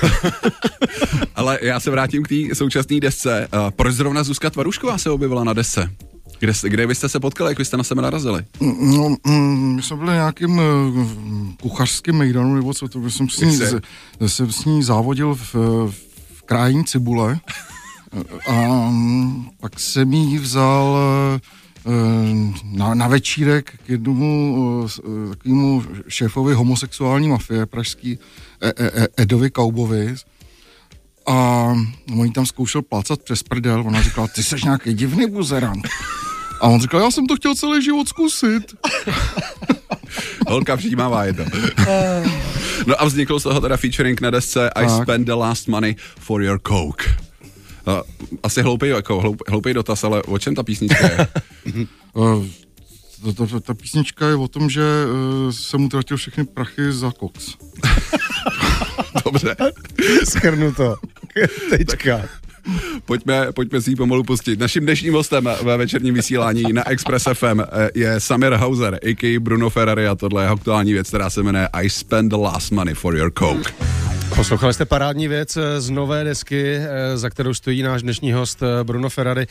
Ale 1.34 1.58
já 1.62 1.80
se 1.80 1.90
vrátím 1.90 2.22
k 2.22 2.28
té 2.28 2.34
současné 2.54 3.00
desce. 3.00 3.48
Uh, 3.54 3.70
proč 3.70 3.94
zrovna 3.94 4.22
Zuzka 4.22 4.50
Tvarušková 4.50 4.98
se 4.98 5.10
objevila 5.10 5.44
na 5.44 5.52
desce? 5.52 5.90
Kde, 6.40 6.52
kde 6.68 6.86
byste 6.86 7.08
se 7.08 7.20
potkali, 7.20 7.50
jak 7.50 7.58
vy 7.58 7.64
jste 7.64 7.76
na 7.76 7.84
sebe 7.84 8.02
narazili? 8.02 8.44
No, 8.80 9.16
mm, 9.26 9.74
my 9.76 9.82
jsme 9.82 9.96
byli 9.96 10.12
nějakým 10.12 10.58
uh, 10.58 11.06
kuchařským 11.60 12.14
mejdanu, 12.14 12.54
nebo 12.54 12.74
co 12.74 12.88
to, 12.88 13.10
jsem 13.10 13.28
s 13.28 13.40
ní, 13.40 13.56
z, 13.56 13.80
jsem 14.26 14.52
s 14.52 14.64
ní 14.64 14.82
závodil 14.82 15.34
v, 15.34 15.54
v 16.34 16.42
krájení 16.46 16.84
cibule 16.84 17.38
a 18.46 18.52
mm, 18.90 19.48
pak 19.60 19.80
jsem 19.80 20.12
jí 20.12 20.38
vzal 20.38 20.96
eh, 21.36 21.40
na, 22.72 22.94
na 22.94 23.08
večírek 23.08 23.72
k 23.86 23.88
jednomu 23.88 24.86
eh, 24.86 25.28
takovému 25.30 25.84
šéfovi 26.08 26.54
homosexuální 26.54 27.28
mafie 27.28 27.66
pražský 27.66 28.18
e, 28.60 28.68
e, 28.68 29.02
e, 29.02 29.08
Edovi 29.16 29.50
Kaubovi 29.50 30.14
a 31.26 31.34
on 32.18 32.32
tam 32.32 32.46
zkoušel 32.46 32.82
plácat 32.82 33.22
přes 33.22 33.42
prdel, 33.42 33.84
ona 33.86 34.02
říkala, 34.02 34.28
ty 34.28 34.42
jsi 34.42 34.56
nějaký 34.64 34.94
divný 34.94 35.26
buzerant. 35.30 35.88
A 36.60 36.68
on 36.68 36.80
říkal, 36.80 37.00
já 37.00 37.10
jsem 37.10 37.26
to 37.26 37.36
chtěl 37.36 37.54
celý 37.54 37.84
život 37.84 38.08
zkusit. 38.08 38.74
Holka 40.48 40.76
všímavá 40.76 41.24
je 41.24 41.32
to. 41.32 41.44
No 42.86 43.02
a 43.02 43.04
vznikl 43.04 43.40
z 43.40 43.42
toho 43.42 43.60
teda 43.60 43.76
featuring 43.76 44.20
na 44.20 44.30
desce 44.30 44.70
I 44.70 44.86
Tak. 44.86 45.02
spend 45.02 45.26
the 45.26 45.34
last 45.34 45.68
money 45.68 45.96
for 46.18 46.42
your 46.42 46.60
coke. 46.68 47.04
Uh, 47.86 48.00
asi 48.42 48.62
hloupý, 48.62 48.88
jako 48.88 49.20
hloup, 49.20 49.42
hloupý 49.48 49.74
dotaz, 49.74 50.04
ale 50.04 50.22
o 50.22 50.38
čem 50.38 50.54
ta 50.54 50.62
písnička 50.62 51.06
je? 51.06 51.26
Ta, 53.36 53.46
ta, 53.46 53.60
ta 53.60 53.74
písnička 53.74 54.28
je 54.28 54.34
o 54.34 54.48
tom, 54.48 54.70
že 54.70 54.82
uh, 54.82 55.50
jsem 55.50 55.84
utratil 55.84 56.16
všechny 56.16 56.44
prachy 56.44 56.92
za 56.92 57.10
koks. 57.10 57.54
Dobře, 59.24 59.56
schrnu 60.24 60.74
to. 60.74 60.96
Tečka. 61.70 62.28
pojďme, 63.04 63.52
pojďme 63.52 63.80
si 63.80 63.90
ji 63.90 63.96
pomalu 63.96 64.22
pustit. 64.22 64.60
Naším 64.60 64.82
dnešním 64.82 65.14
hostem 65.14 65.48
ve 65.62 65.76
večerním 65.76 66.14
vysílání 66.14 66.72
na 66.72 66.88
Express 66.88 67.28
FM 67.34 67.60
eh, 67.60 67.90
je 67.94 68.20
Samir 68.20 68.52
Hauser, 68.52 69.00
a.k.a. 69.02 69.40
Bruno 69.40 69.70
Ferrari 69.70 70.06
a 70.06 70.14
tohle 70.14 70.44
je 70.44 70.48
aktuální 70.48 70.92
věc, 70.92 71.08
která 71.08 71.30
se 71.30 71.42
jmenuje 71.42 71.68
I 71.72 71.90
spend 71.90 72.30
the 72.30 72.36
last 72.36 72.72
money 72.72 72.94
for 72.94 73.16
your 73.16 73.32
coke. 73.38 73.72
Poslouchali 74.36 74.74
jste 74.74 74.84
parádní 74.84 75.28
věc 75.28 75.56
eh, 75.56 75.80
z 75.80 75.90
nové 75.90 76.24
desky, 76.24 76.74
eh, 76.74 77.18
za 77.18 77.30
kterou 77.30 77.54
stojí 77.54 77.82
náš 77.82 78.02
dnešní 78.02 78.32
host 78.32 78.62
eh, 78.62 78.84
Bruno 78.84 79.08
Ferrari. 79.08 79.46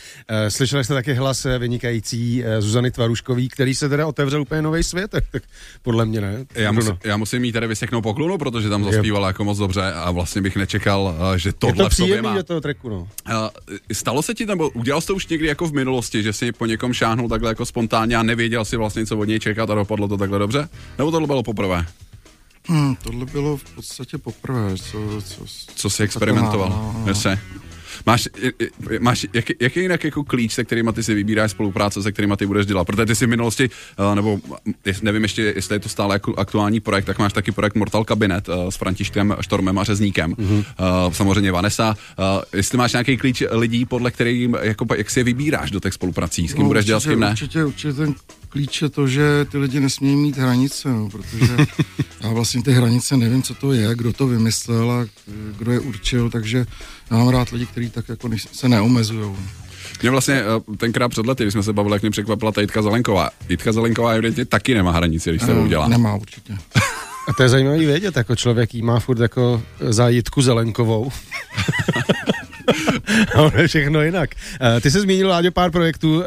Slyšeli 0.49 0.83
jste 0.83 0.93
taky 0.93 1.13
hlas 1.13 1.47
vynikající 1.59 2.43
Zuzany 2.59 2.91
Tvaruškový, 2.91 3.49
který 3.49 3.75
se 3.75 3.89
teda 3.89 4.07
otevřel 4.07 4.41
úplně 4.41 4.61
nový 4.61 4.83
svět, 4.83 5.11
tak, 5.11 5.43
podle 5.81 6.05
mě 6.05 6.21
ne. 6.21 6.45
Já, 6.55 6.71
musím, 6.71 6.97
já 7.03 7.17
musím 7.17 7.43
jí 7.45 7.51
tady 7.51 7.67
vyseknout 7.67 8.03
poklonu, 8.03 8.37
protože 8.37 8.69
tam 8.69 8.83
zaspívala 8.83 9.27
jako 9.27 9.43
moc 9.43 9.57
dobře 9.57 9.93
a 9.93 10.11
vlastně 10.11 10.41
bych 10.41 10.55
nečekal, 10.55 11.15
že 11.35 11.49
Je 11.49 11.53
tohle 11.53 11.83
to 11.83 11.89
v 11.89 11.95
sobě 11.95 12.07
příjemný 12.07 12.29
má. 12.29 12.35
do 12.35 12.43
toho 12.43 12.61
tracku, 12.61 12.89
no. 12.89 13.07
Stalo 13.93 14.21
se 14.21 14.33
ti, 14.33 14.45
nebo 14.45 14.69
udělal 14.69 15.01
jsi 15.01 15.07
to 15.07 15.15
už 15.15 15.27
někdy 15.27 15.47
jako 15.47 15.67
v 15.67 15.73
minulosti, 15.73 16.23
že 16.23 16.33
jsi 16.33 16.51
po 16.51 16.65
někom 16.65 16.93
šáhnul 16.93 17.29
takhle 17.29 17.51
jako 17.51 17.65
spontánně 17.65 18.15
a 18.15 18.23
nevěděl 18.23 18.65
si 18.65 18.77
vlastně, 18.77 19.05
co 19.05 19.17
od 19.17 19.25
něj 19.25 19.39
čekat 19.39 19.69
a 19.69 19.75
dopadlo 19.75 20.07
to 20.07 20.17
takhle 20.17 20.39
dobře? 20.39 20.69
Nebo 20.97 21.11
tohle 21.11 21.27
bylo 21.27 21.43
poprvé? 21.43 21.85
Hmm, 22.67 22.95
tohle 22.95 23.25
bylo 23.25 23.57
v 23.57 23.63
podstatě 23.63 24.17
poprvé, 24.17 24.77
co, 24.77 25.21
co, 25.21 25.45
Co 25.75 25.89
jsi 25.89 26.03
experimentoval? 26.03 26.69
No, 26.69 26.93
no, 27.05 27.13
no. 27.15 27.60
Máš, 28.05 28.29
máš 28.99 29.25
jaký, 29.33 29.53
jaký 29.59 29.79
jinak 29.79 30.03
jako 30.03 30.23
klíč, 30.23 30.53
se 30.53 30.63
kterými 30.63 30.93
ty 30.93 31.03
si 31.03 31.13
vybíráš 31.13 31.51
spolupráce, 31.51 32.03
se 32.03 32.11
kterými 32.11 32.33
ty 32.37 32.45
budeš 32.45 32.65
dělat? 32.65 32.85
Protože 32.85 33.05
ty 33.05 33.15
si 33.15 33.25
v 33.25 33.29
minulosti, 33.29 33.69
uh, 33.99 34.15
nebo 34.15 34.39
nevím 35.01 35.23
ještě, 35.23 35.53
jestli 35.55 35.75
je 35.75 35.79
to 35.79 35.89
stále 35.89 36.15
jako 36.15 36.35
aktuální 36.35 36.79
projekt, 36.79 37.05
tak 37.05 37.19
máš 37.19 37.33
taky 37.33 37.51
projekt 37.51 37.75
Mortal 37.75 38.03
Cabinet 38.03 38.49
uh, 38.49 38.69
s 38.69 38.75
Františkem 38.75 39.35
Štormem 39.41 39.79
a 39.79 39.83
Řezníkem. 39.83 40.35
Mhm. 40.37 40.51
Mm-hmm. 40.51 41.11
Samozřejmě 41.11 41.51
Vanessa. 41.51 41.95
Jestli 42.53 42.77
máš 42.77 42.91
nějaký 42.93 43.17
klíč 43.17 43.43
lidí, 43.51 43.85
podle 43.85 44.11
kterým, 44.11 44.57
jako, 44.61 44.85
jak 44.97 45.09
si 45.09 45.19
je 45.19 45.23
vybíráš 45.23 45.71
do 45.71 45.79
těch 45.79 45.93
spoluprací, 45.93 46.47
s 46.47 46.53
kým 46.53 46.63
No, 46.63 46.67
budeš 46.67 46.85
dělat, 46.85 46.99
s 46.99 47.05
určitě, 47.05 47.13
kým 47.13 47.19
ne? 47.19 47.31
Určitě, 47.31 47.65
určitě 47.65 47.93
ten 47.93 48.15
klíč 48.49 48.81
je 48.81 48.89
to, 48.89 49.07
že 49.07 49.45
ty 49.51 49.57
lidi 49.57 49.79
nesmějí 49.79 50.15
mít 50.15 50.37
hranice, 50.37 50.89
no, 50.89 51.09
protože 51.09 51.57
já 52.21 52.29
vlastně 52.29 52.63
ty 52.63 52.71
hranice 52.71 53.17
nevím, 53.17 53.43
co 53.43 53.55
to 53.55 53.73
je, 53.73 53.95
kdo 53.95 54.13
to 54.13 54.27
vymyslel 54.27 54.91
a 54.91 55.05
kdo 55.57 55.71
je 55.71 55.79
určil, 55.79 56.29
takže 56.29 56.65
Já 57.11 57.17
mám 57.17 57.29
rád 57.29 57.49
lidi, 57.49 57.65
kteří 57.65 57.89
tak 57.89 58.09
jako 58.09 58.29
se 58.37 58.69
neomezují. 58.69 59.35
Mě 60.01 60.11
vlastně 60.11 60.33
eh, 60.33 60.77
tenkrát 60.77 61.09
před 61.09 61.25
lety, 61.25 61.43
když 61.43 61.53
jsme 61.53 61.63
se 61.63 61.73
bavili, 61.73 61.95
jak 61.95 62.01
mě 62.01 62.11
překvapila 62.11 62.51
ta 62.51 62.61
Jitka 62.61 62.81
Zelenková. 62.81 63.29
Jitka 63.49 63.71
Zelenková 63.71 64.11
evidentně 64.11 64.45
taky 64.45 64.73
nemá 64.73 64.91
hranici, 64.91 65.29
když 65.29 65.41
se 65.41 65.53
to 65.53 65.61
udělá. 65.61 65.87
Nemá 65.87 66.15
určitě. 66.15 66.57
A 67.27 67.33
to 67.37 67.43
je 67.43 67.49
zajímavý 67.49 67.85
vědět, 67.85 68.17
jako 68.17 68.35
člověk 68.35 68.73
jí 68.73 68.81
má 68.81 68.99
furt 68.99 69.19
jako 69.19 69.61
za 69.79 70.09
Jitku 70.09 70.41
Zelenkovou. 70.41 71.11
A 73.35 73.41
ono 73.41 73.57
je 73.57 73.67
všechno 73.67 74.01
jinak. 74.01 74.29
Uh, 74.61 74.79
ty 74.79 74.91
jsi 74.91 74.99
zmínil, 74.99 75.29
Láďo, 75.29 75.51
pár 75.51 75.71
projektů. 75.71 76.19
Uh, 76.19 76.25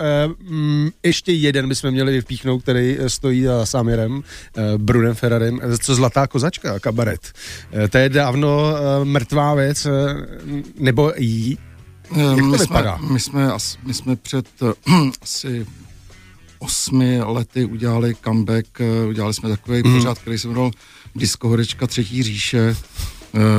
mm, 0.50 0.90
ještě 1.02 1.32
jeden 1.32 1.68
bychom 1.68 1.90
měli 1.90 2.12
vypíchnout, 2.12 2.62
který 2.62 2.98
stojí 3.06 3.44
za 3.44 3.66
Samirem, 3.66 4.12
uh, 4.12 4.22
Brunem 4.76 5.14
Ferrarem, 5.14 5.60
co 5.78 5.94
Zlatá 5.94 6.26
kozačka, 6.26 6.78
kabaret. 6.78 7.32
Uh, 7.74 7.88
to 7.88 7.98
je 7.98 8.08
dávno 8.08 8.72
uh, 8.72 9.04
mrtvá 9.04 9.54
věc, 9.54 9.86
uh, 9.86 9.92
nebo 10.78 11.12
jí, 11.16 11.58
jak 12.16 12.38
to 12.38 12.44
my, 12.44 12.58
vypadá? 12.58 12.98
jsme, 12.98 13.08
my, 13.12 13.20
jsme, 13.20 13.52
as- 13.52 13.78
my 13.86 13.94
jsme 13.94 14.16
před 14.16 14.46
uh, 14.62 15.10
asi 15.22 15.66
osmi 16.58 17.20
lety 17.22 17.64
udělali 17.64 18.14
comeback, 18.24 18.66
uh, 18.80 19.08
udělali 19.08 19.34
jsme 19.34 19.48
takový 19.48 19.82
mm. 19.84 19.94
pořád, 19.96 20.18
který 20.18 20.38
se 20.38 20.48
jmenoval 20.48 20.70
Disco 21.14 21.48
Horečka 21.48 21.86
Třetí 21.86 22.22
říše. 22.22 22.76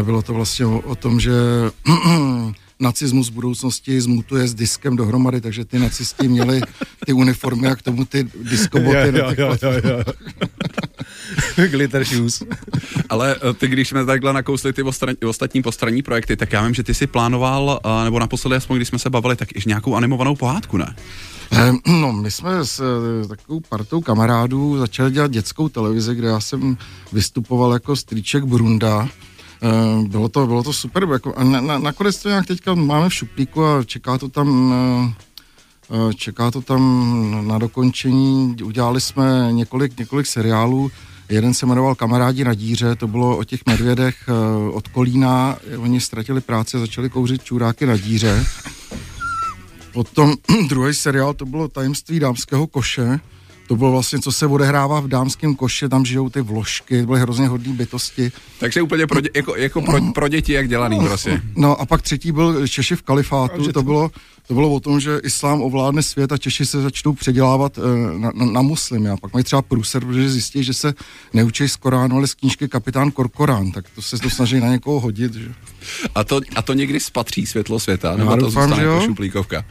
Bylo 0.03 0.21
to 0.21 0.33
vlastně 0.33 0.65
o, 0.65 0.79
o 0.79 0.95
tom, 0.95 1.19
že 1.19 1.31
nacismus 2.79 3.29
v 3.29 3.33
budoucnosti 3.33 4.01
zmutuje 4.01 4.47
s 4.47 4.53
diskem 4.53 4.95
dohromady, 4.95 5.41
takže 5.41 5.65
ty 5.65 5.79
nacisti 5.79 6.27
měli 6.27 6.61
ty 7.05 7.13
uniformy 7.13 7.67
a 7.67 7.75
k 7.75 7.81
tomu 7.81 8.05
ty 8.05 8.27
diskoboty. 8.43 8.97
Jo, 8.97 9.11
jo, 9.13 9.33
jo, 9.37 9.57
jo, 9.61 9.71
jo. 9.89 10.03
Glitter 11.67 12.03
shoes. 12.03 12.43
Ale 13.09 13.35
eh, 13.35 13.53
ty, 13.53 13.67
když 13.67 13.89
jsme 13.89 14.05
takhle 14.05 14.33
nakousli 14.33 14.73
ty 14.73 14.83
ostran, 14.83 15.15
ostatní 15.25 15.61
postranní 15.61 16.01
projekty, 16.01 16.35
tak 16.35 16.53
já 16.53 16.65
vím, 16.65 16.73
že 16.73 16.83
ty 16.83 16.93
si 16.93 17.07
plánoval, 17.07 17.79
eh, 17.85 18.03
nebo 18.03 18.19
naposledy 18.19 18.55
aspoň, 18.55 18.77
když 18.77 18.87
jsme 18.87 18.99
se 18.99 19.09
bavili, 19.09 19.35
tak 19.35 19.51
i 19.55 19.59
nějakou 19.67 19.95
animovanou 19.95 20.35
pohádku, 20.35 20.77
ne? 20.77 20.95
Eh, 21.51 21.71
No, 22.01 22.13
my 22.13 22.31
jsme 22.31 22.65
s 22.65 22.81
takovou 23.27 23.59
partou 23.69 24.01
kamarádů 24.01 24.77
začali 24.77 25.11
dělat 25.11 25.31
dětskou 25.31 25.69
televizi, 25.69 26.15
kde 26.15 26.27
já 26.27 26.39
jsem 26.39 26.77
vystupoval 27.13 27.73
jako 27.73 27.95
strýček 27.95 28.43
Brunda. 28.43 29.09
Eh, 29.63 30.07
Bylo 30.07 30.29
to, 30.29 30.47
bylo 30.47 30.63
to 30.63 30.73
super, 30.73 31.07
jako, 31.11 31.33
na, 31.43 31.61
na, 31.61 31.77
nakonec 31.77 32.21
to 32.21 32.29
nějak 32.29 32.45
teďka 32.45 32.75
máme 32.75 33.09
v 33.09 33.13
šuplíku 33.13 33.65
a 33.65 33.83
čeká 33.83 34.17
to 34.17 34.29
tam, 34.29 34.73
eh, 34.73 35.13
eh, 36.09 36.13
čeká 36.13 36.51
to 36.51 36.61
tam 36.61 37.47
na 37.47 37.57
dokončení. 37.57 38.55
Udělali 38.63 39.01
jsme 39.01 39.47
několik, 39.51 39.99
několik 39.99 40.25
seriálů, 40.27 40.91
Jeden 41.29 41.53
se 41.53 41.65
jmenoval 41.65 41.95
Kamarádi 41.95 42.43
na 42.43 42.53
díře, 42.53 42.95
to 42.95 43.07
bylo 43.07 43.37
o 43.37 43.43
těch 43.43 43.65
medvědech 43.65 44.15
od 44.71 44.87
Kolína. 44.87 45.57
Oni 45.77 46.01
ztratili 46.01 46.41
práci 46.41 46.77
a 46.77 46.79
začali 46.79 47.09
kouřit 47.09 47.43
čuráky 47.43 47.85
na 47.85 47.97
díře. 47.97 48.45
Potom 49.93 50.33
druhý 50.69 50.93
seriál, 50.93 51.33
to 51.33 51.45
bylo 51.45 51.67
Tajemství 51.67 52.19
dámského 52.19 52.67
koše. 52.67 53.19
To 53.67 53.75
bylo 53.75 53.91
vlastně, 53.91 54.19
co 54.19 54.31
se 54.31 54.47
odehrává 54.47 54.99
v 54.99 55.07
dámském 55.07 55.55
koše, 55.55 55.89
tam 55.89 56.05
žijou 56.05 56.29
ty 56.29 56.41
vložky, 56.41 57.05
byly 57.05 57.19
hrozně 57.19 57.47
hodné 57.47 57.73
bytosti. 57.73 58.31
Takže 58.59 58.81
úplně 58.81 59.07
pro, 59.07 59.21
dě, 59.21 59.29
jako, 59.35 59.55
jako 59.55 59.81
pro, 59.81 60.01
pro 60.13 60.27
děti, 60.27 60.53
jak 60.53 60.69
dělaný 60.69 60.99
prostě. 60.99 61.41
No 61.55 61.81
a 61.81 61.85
pak 61.85 62.01
třetí 62.01 62.31
byl 62.31 62.67
Češi 62.67 62.95
v 62.95 63.01
kalifátu, 63.01 63.71
to 63.71 63.83
bylo, 63.83 64.11
to 64.47 64.53
bylo 64.53 64.73
o 64.73 64.79
tom, 64.79 64.99
že 64.99 65.19
islám 65.23 65.61
ovládne 65.61 66.03
svět 66.03 66.31
a 66.31 66.37
Češi 66.37 66.65
se 66.65 66.81
začnou 66.81 67.13
předělávat 67.13 67.77
eh, 67.77 68.19
na, 68.19 68.31
na, 68.35 68.45
na 68.45 68.61
muslimy 68.61 69.09
a 69.09 69.17
pak 69.17 69.33
mají 69.33 69.43
třeba 69.43 69.61
průser, 69.61 70.05
protože 70.05 70.29
zjistí, 70.29 70.63
že 70.63 70.73
se 70.73 70.93
neučí 71.33 71.69
z 71.69 71.75
Koránu, 71.75 72.17
ale 72.17 72.27
z 72.27 72.33
knížky 72.33 72.67
Kapitán 72.67 73.11
Korkorán, 73.11 73.71
tak 73.71 73.85
to 73.95 74.01
se 74.01 74.17
to 74.17 74.29
snaží 74.29 74.59
na 74.59 74.67
někoho 74.67 74.99
hodit. 74.99 75.33
Že? 75.33 75.53
A 76.15 76.23
to, 76.23 76.41
a 76.55 76.61
to 76.61 76.73
někdy 76.73 76.99
spatří 76.99 77.45
světlo 77.45 77.79
světa, 77.79 78.15
nebo 78.15 78.31
to 78.31 78.37
doufám, 78.37 78.69
zůstane 78.69 78.83
že 78.83 78.89
jako 78.89 79.05
šuplíkovka. 79.05 79.65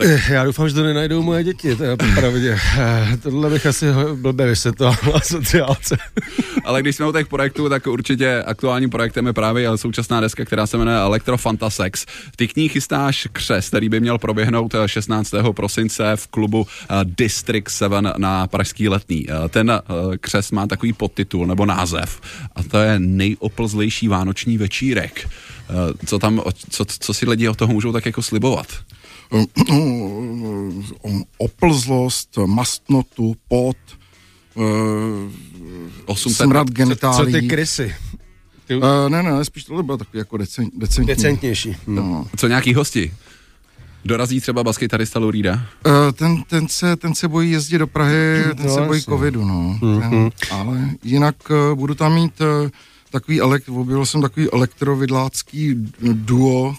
Eh, 0.00 0.20
Já 0.32 0.44
doufám, 0.44 0.68
že 0.68 0.74
to 0.74 0.82
nenajdou 0.82 1.22
moje 1.22 1.44
děti, 1.44 1.76
to 1.76 1.84
je 1.84 1.96
pravdě. 1.96 2.58
Eh, 2.78 3.16
Tohle 3.22 3.50
bych 3.50 3.66
asi 3.66 3.86
blbě 4.14 4.46
vysvětloval 4.46 4.96
na 5.14 5.20
sociálce. 5.20 5.96
Ale 6.64 6.82
když 6.82 6.96
jsme 6.96 7.06
u 7.06 7.12
těch 7.12 7.26
projektů, 7.26 7.68
tak 7.68 7.86
určitě 7.86 8.42
aktuálním 8.46 8.90
projektem 8.90 9.26
je 9.26 9.32
právě 9.32 9.68
současná 9.78 10.20
deska, 10.20 10.44
která 10.44 10.66
se 10.66 10.78
jmenuje 10.78 10.96
Electro 10.98 11.36
Fantasex. 11.38 12.06
Ty 12.36 12.48
k 12.48 12.56
ní 12.56 12.68
chystáš 12.68 13.28
křes, 13.32 13.68
který 13.68 13.88
by 13.88 14.00
měl 14.00 14.18
proběhnout 14.18 14.74
eh, 14.74 14.88
16. 14.88 15.30
prosince 15.52 16.12
v 16.16 16.26
klubu 16.26 16.66
eh, 16.82 16.94
District 17.04 17.68
7 17.68 18.12
na 18.16 18.46
Pražský 18.46 18.88
letný. 18.88 19.26
Eh, 19.30 19.48
Ten 19.48 19.70
eh, 19.70 20.18
křes 20.18 20.50
má 20.50 20.66
takový 20.66 20.92
podtitul 20.92 21.46
nebo 21.46 21.66
název 21.66 22.20
a 22.56 22.62
to 22.62 22.78
je 22.78 22.98
nejoplzlejší 22.98 24.08
vánoční 24.08 24.58
večírek. 24.58 25.28
Eh, 25.70 26.06
Co 26.06 26.18
tam, 26.18 26.42
co, 26.70 26.84
co 26.84 27.14
si 27.14 27.28
lidi 27.28 27.48
o 27.48 27.54
toho 27.54 27.72
můžou 27.72 27.92
tak 27.92 28.06
jako 28.06 28.22
slibovat? 28.22 28.66
Oplzlost, 31.38 32.38
mastnotu, 32.46 33.36
pot, 33.48 33.76
eh, 34.56 34.60
800 36.06 36.44
smrad 36.46 36.66
Co 36.66 36.72
genitálí. 36.72 37.32
ty 37.32 37.42
krysy? 37.48 37.94
Ty, 38.66 38.74
Uh, 38.76 38.82
ne, 39.08 39.22
ne, 39.22 39.44
spíš 39.44 39.64
tohle 39.64 39.82
bylo 39.82 39.98
takový 39.98 40.18
jako 40.18 40.36
decent, 40.36 40.72
decentní. 40.76 41.06
decentnější. 41.06 41.76
No. 41.86 42.26
Co 42.36 42.48
nějaký 42.48 42.74
hosti? 42.74 43.12
Dorazí 44.04 44.40
třeba 44.40 44.64
baskytarista 44.64 45.18
Lurida? 45.18 45.54
Uh, 45.86 45.92
ten, 46.12 46.42
ten, 46.42 46.68
se, 46.68 46.96
ten 46.96 47.14
se 47.14 47.28
bojí 47.28 47.50
jezdit 47.50 47.78
do 47.78 47.86
Prahy, 47.86 48.44
ten 48.56 48.66
No, 48.66 48.74
se 48.74 48.80
bojí 48.80 48.98
jasně. 48.98 49.10
covidu, 49.10 49.44
no. 49.44 49.78
Ten, 50.00 50.30
ale 50.50 50.90
jinak 51.04 51.36
uh, 51.50 51.78
budu 51.78 51.94
tam 51.94 52.14
mít 52.14 52.40
uh, 52.40 52.70
takový, 53.10 53.40
elek, 53.40 53.68
objevil 53.68 54.06
jsem 54.06 54.22
takový 54.22 54.50
elektrovidlácký 54.52 55.74
duo, 56.12 56.74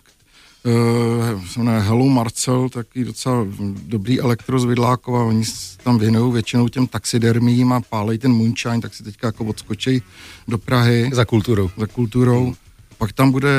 uh, 1.58 1.66
Hello 1.84 2.06
Marcel, 2.10 2.70
taky 2.70 3.06
docela 3.06 3.46
dobrý 3.86 4.20
elektro 4.22 4.60
z 4.60 4.66
Vidlákova, 4.66 5.24
oni 5.24 5.44
tam 5.84 6.00
věnují 6.00 6.34
většinou 6.34 6.68
těm 6.68 6.88
taxidermím 6.88 7.74
a 7.74 7.82
pálej 7.82 8.18
ten 8.18 8.32
moonshine, 8.32 8.82
tak 8.82 8.94
si 8.96 9.04
teďka 9.04 9.28
jako 9.28 9.46
odskočí 9.46 10.02
do 10.48 10.58
Prahy 10.58 11.10
Za 11.14 11.26
kulturou. 11.26 11.70
za 11.78 11.88
kulturou. 11.88 12.54
Pak 12.98 13.12
tam 13.14 13.32
bude 13.32 13.50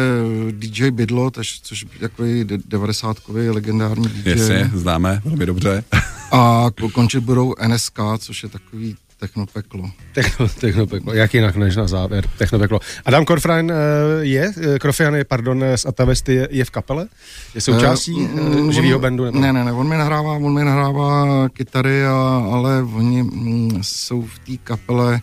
DJ 0.50 0.90
Bydlo, 0.90 1.30
tež, 1.30 1.60
což 1.62 1.82
je 1.92 1.98
takový 2.08 2.44
de- 2.44 2.58
90-kový 2.58 3.50
legendární 3.50 4.08
DJ. 4.08 4.30
Jasně, 4.30 4.70
známe, 4.74 5.22
velmi 5.24 5.46
dobře. 5.46 5.84
A 6.32 6.66
ko- 6.80 6.90
končit 6.92 7.20
budou 7.24 7.54
NSK, 7.68 7.98
což 8.18 8.42
je 8.42 8.48
takový 8.48 8.96
technopeklo. 9.20 9.90
Techno, 10.12 10.48
technopeklo. 10.48 11.14
Jak 11.14 11.34
jinak 11.34 11.56
než 11.56 11.76
na 11.76 11.86
závěr? 11.86 12.28
Technopeklo. 12.38 12.80
Adam 13.04 13.24
Korfran 13.24 13.70
eh, 13.70 13.74
je, 14.20 14.52
eh, 14.74 14.78
Krofian 14.78 15.14
je, 15.14 15.24
pardon, 15.24 15.64
z 15.76 15.86
Atavesty 15.86 16.34
je, 16.34 16.48
je 16.50 16.64
v 16.64 16.70
kapele? 16.70 17.08
Je 17.54 17.60
součástí 17.60 18.28
Eh, 18.36 18.40
uh, 18.40 18.70
živého 18.70 18.98
bandu? 18.98 19.24
Nebo? 19.24 19.40
Ne, 19.40 19.52
ne, 19.52 19.64
ne, 19.64 19.72
on 19.72 19.88
mi 19.88 19.96
nahrává, 19.96 20.32
on 20.32 20.54
mi 20.54 20.64
nahrává 20.64 21.48
kytary, 21.48 22.04
a, 22.04 22.44
ale 22.52 22.82
oni 22.82 23.22
mm, 23.22 23.78
jsou 23.82 24.22
v 24.22 24.38
té 24.38 24.56
kapele 24.64 25.20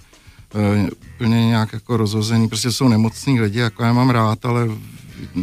úplně 1.16 1.48
nějak 1.48 1.74
jako 1.74 1.98
rozhozený, 1.98 2.48
prostě 2.48 2.72
jsou 2.72 2.88
nemocní 2.88 3.42
lidi, 3.42 3.60
jako 3.60 3.84
já 3.84 3.94
mám 3.94 4.10
rád, 4.10 4.46
ale 4.46 4.68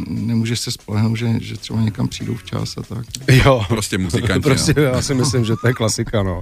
nemůžeš 0.09 0.61
se 0.61 0.71
spolehnout, 0.71 1.17
že, 1.17 1.29
že 1.41 1.57
třeba 1.57 1.81
někam 1.81 2.09
přijdou 2.09 2.35
včas 2.35 2.77
a 2.77 2.83
tak. 2.83 3.07
Jo. 3.29 3.65
Prostě 3.69 3.99
muzikanti. 3.99 4.43
Prostě 4.49 4.75
no. 4.77 4.83
já 4.83 5.03
si 5.03 5.15
myslím, 5.15 5.45
že 5.45 5.57
to 5.57 5.67
je 5.67 5.75
klasika, 5.75 6.23
no. 6.23 6.41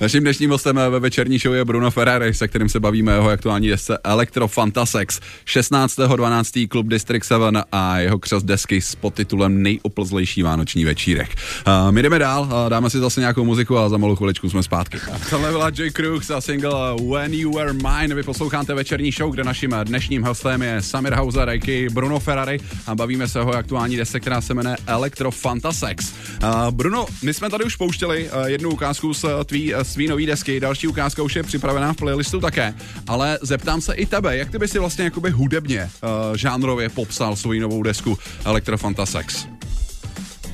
Naším 0.00 0.20
dnešním 0.20 0.50
hostem 0.50 0.76
ve 0.76 1.00
večerní 1.00 1.38
show 1.38 1.54
je 1.54 1.64
Bruno 1.64 1.90
Ferrari, 1.90 2.34
se 2.34 2.48
kterým 2.48 2.68
se 2.68 2.80
bavíme 2.80 3.12
o 3.12 3.14
jeho 3.14 3.30
aktuální 3.30 3.68
desce 3.68 3.98
Electro 4.04 4.48
Fantasex. 4.48 5.20
16.12. 5.46 6.68
klub 6.68 6.86
District 6.86 7.24
7 7.24 7.62
a 7.72 7.98
jeho 7.98 8.18
křes 8.18 8.42
desky 8.42 8.80
s 8.80 8.94
podtitulem 8.94 9.62
Nejoplzlejší 9.62 10.42
vánoční 10.42 10.84
večírek. 10.84 11.34
Uh, 11.66 11.92
my 11.92 12.02
jdeme 12.02 12.18
dál, 12.18 12.42
uh, 12.42 12.68
dáme 12.68 12.90
si 12.90 12.98
zase 12.98 13.20
nějakou 13.20 13.44
muziku 13.44 13.78
a 13.78 13.88
za 13.88 13.96
malou 13.96 14.16
chviličku 14.16 14.50
jsme 14.50 14.62
zpátky. 14.62 14.98
Tohle 15.30 15.50
byla 15.50 15.68
J. 15.68 15.90
Crooks 15.90 16.30
a 16.30 16.40
single 16.40 16.96
When 17.10 17.34
You 17.34 17.52
Were 17.52 17.72
Mine. 17.72 18.14
Vy 18.14 18.22
posloucháte 18.22 18.74
večerní 18.74 19.10
show, 19.10 19.32
kde 19.32 19.44
naším 19.44 19.74
dnešním 19.84 20.22
hostem 20.22 20.62
je 20.62 20.82
Samir 20.82 21.14
Hauser. 21.14 21.58
Bruno 21.92 22.20
Ferrari 22.20 22.58
a 22.86 22.94
bavíme 22.94 23.28
se 23.28 23.38
o 23.38 23.42
jeho 23.42 23.52
aktuální 23.52 23.96
desce, 23.96 24.20
která 24.20 24.40
se 24.40 24.54
jmenuje 24.54 24.76
Electro 24.86 25.30
Fantasex. 25.30 26.12
Uh, 26.42 26.70
Bruno, 26.70 27.06
my 27.22 27.34
jsme 27.34 27.50
tady 27.50 27.64
už 27.64 27.76
pouštěli 27.76 28.30
uh, 28.30 28.44
jednu 28.44 28.70
ukázku 28.70 29.14
z 29.14 29.24
tvý, 29.44 29.74
uh, 29.74 29.80
svý 29.80 30.08
nový 30.08 30.26
desky, 30.26 30.60
další 30.60 30.88
ukázka 30.88 31.22
už 31.22 31.36
je 31.36 31.42
připravená 31.42 31.92
v 31.92 31.96
playlistu 31.96 32.40
také, 32.40 32.74
ale 33.06 33.38
zeptám 33.42 33.80
se 33.80 33.94
i 33.94 34.06
tebe, 34.06 34.36
jak 34.36 34.50
ty 34.50 34.58
by 34.58 34.68
si 34.68 34.78
vlastně 34.78 35.04
jakoby 35.04 35.30
hudebně, 35.30 35.90
uh, 36.02 36.36
žánrově 36.36 36.88
popsal 36.88 37.36
svoji 37.36 37.60
novou 37.60 37.82
desku 37.82 38.18
Electro 38.44 38.78
Fantasex? 38.78 39.46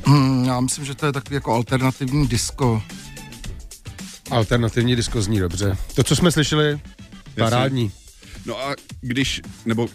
Hmm, 0.04 0.44
já 0.44 0.60
myslím, 0.60 0.84
že 0.84 0.94
to 0.94 1.06
je 1.06 1.12
takový 1.12 1.34
jako 1.34 1.54
alternativní 1.54 2.26
disco. 2.26 2.82
Alternativní 4.30 4.96
disko 4.96 5.22
zní 5.22 5.40
dobře. 5.40 5.76
To, 5.94 6.04
co 6.04 6.16
jsme 6.16 6.32
slyšeli, 6.32 6.80
parádní. 7.38 7.92
No 8.48 8.58
a 8.58 8.74
když, 9.00 9.40
nebo 9.66 9.88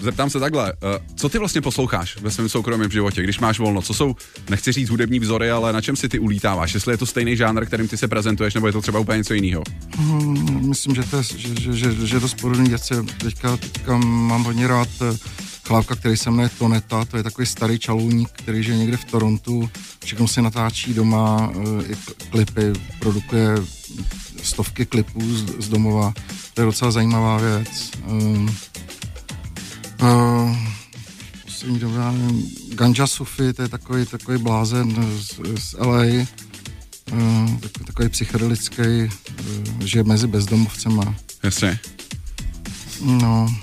zeptám 0.00 0.30
se 0.30 0.40
takhle, 0.40 0.72
uh, 0.72 0.78
co 1.16 1.28
ty 1.28 1.38
vlastně 1.38 1.60
posloucháš 1.60 2.16
ve 2.20 2.30
svém 2.30 2.48
soukromém 2.48 2.90
životě, 2.90 3.22
když 3.22 3.38
máš 3.38 3.58
volno? 3.58 3.82
Co 3.82 3.94
jsou, 3.94 4.16
nechci 4.50 4.72
říct 4.72 4.90
hudební 4.90 5.18
vzory, 5.18 5.50
ale 5.50 5.72
na 5.72 5.80
čem 5.80 5.96
si 5.96 6.08
ty 6.08 6.18
ulítáváš? 6.18 6.74
Jestli 6.74 6.92
je 6.92 6.98
to 6.98 7.06
stejný 7.06 7.36
žánr, 7.36 7.66
kterým 7.66 7.88
ty 7.88 7.96
se 7.96 8.08
prezentuješ, 8.08 8.54
nebo 8.54 8.66
je 8.66 8.72
to 8.72 8.80
třeba 8.80 8.98
úplně 8.98 9.18
něco 9.18 9.34
jiného? 9.34 9.62
Hmm, 9.96 10.68
myslím, 10.68 10.94
že 10.94 11.02
to, 11.02 11.16
je, 11.16 11.22
že, 11.22 11.54
že, 11.60 11.72
že, 11.72 12.06
že 12.06 12.20
to 12.20 12.28
podobný 12.40 12.68
věci. 12.68 12.94
Teďka, 13.20 13.56
teďka 13.56 13.96
mám 13.96 14.44
hodně 14.44 14.66
rád 14.66 14.88
eh, 15.02 15.18
chlápka, 15.66 15.94
který 15.94 16.16
se 16.16 16.30
jmenuje 16.30 16.50
Toneta, 16.58 17.04
to 17.04 17.16
je 17.16 17.22
takový 17.22 17.46
starý 17.46 17.78
čalouník, 17.78 18.28
který 18.32 18.62
žije 18.62 18.76
někde 18.76 18.96
v 18.96 19.04
Torontu, 19.04 19.70
všechno 20.04 20.28
si 20.28 20.42
natáčí 20.42 20.94
doma, 20.94 21.48
uh, 21.48 21.82
i 21.90 21.96
klipy, 22.30 22.72
produkuje 22.98 23.54
stovky 24.42 24.86
klipů 24.86 25.36
z, 25.36 25.64
z 25.64 25.68
domova, 25.68 26.14
to 26.54 26.60
je 26.60 26.64
docela 26.64 26.90
zajímavá 26.90 27.38
věc. 27.38 27.90
Uh, 28.06 28.50
uh, 30.02 30.56
poslední 31.44 31.78
době, 31.78 31.98
já 31.98 32.12
nevím, 32.12 32.50
Ganja 32.74 33.06
Sufi, 33.06 33.52
to 33.52 33.62
je 33.62 33.68
takový, 33.68 34.06
takový 34.06 34.38
blázen 34.38 35.18
z, 35.20 35.40
z 35.58 35.74
LA, 35.78 36.26
uh, 37.12 37.58
tak, 37.60 37.72
takový 37.86 38.08
psychedelický, 38.08 38.82
uh, 38.82 39.80
že 39.80 40.02
mezi 40.02 40.26
bezdomovcema. 40.26 41.14
Jasně. 41.42 41.78
No, 43.00 43.56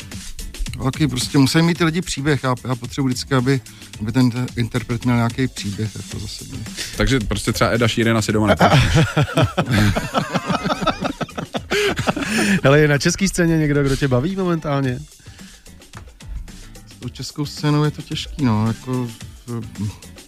taky 0.83 1.07
prostě 1.07 1.37
musí 1.37 1.61
mít 1.61 1.77
ty 1.77 1.83
lidi 1.83 2.01
příběh. 2.01 2.43
Já, 2.43 2.55
já 2.67 2.75
potřebuji 2.75 3.07
vždycky, 3.07 3.35
aby, 3.35 3.61
aby 3.99 4.11
ten 4.11 4.31
te- 4.31 4.45
interpret 4.55 5.05
měl 5.05 5.15
nějaký 5.15 5.47
příběh 5.47 5.95
jako 5.95 6.19
za 6.19 6.27
sebe. 6.27 6.57
Takže 6.97 7.19
prostě 7.19 7.53
třeba 7.53 7.69
Eda 7.69 7.87
Šírena 7.87 8.21
si 8.21 8.31
doma. 8.31 8.55
Ale 12.63 12.79
je 12.79 12.87
na 12.87 12.97
české 12.97 13.27
scéně 13.27 13.57
někdo, 13.57 13.83
kdo 13.83 13.95
tě 13.95 14.07
baví 14.07 14.35
momentálně? 14.35 14.99
S 16.87 16.95
tou 16.99 17.09
českou 17.09 17.45
scénou 17.45 17.83
je 17.83 17.91
to 17.91 18.01
těžký, 18.01 18.45
no, 18.45 18.67
jako 18.67 19.07
eh, 19.49 19.61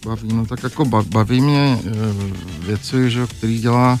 baví, 0.06 0.28
no 0.32 0.46
tak 0.46 0.62
jako 0.62 0.84
ba- 0.84 1.02
baví 1.02 1.40
mě 1.40 1.78
eh, 1.86 1.90
věci, 2.66 3.10
že, 3.10 3.20
jo, 3.20 3.26
který 3.26 3.60
dělá 3.60 3.98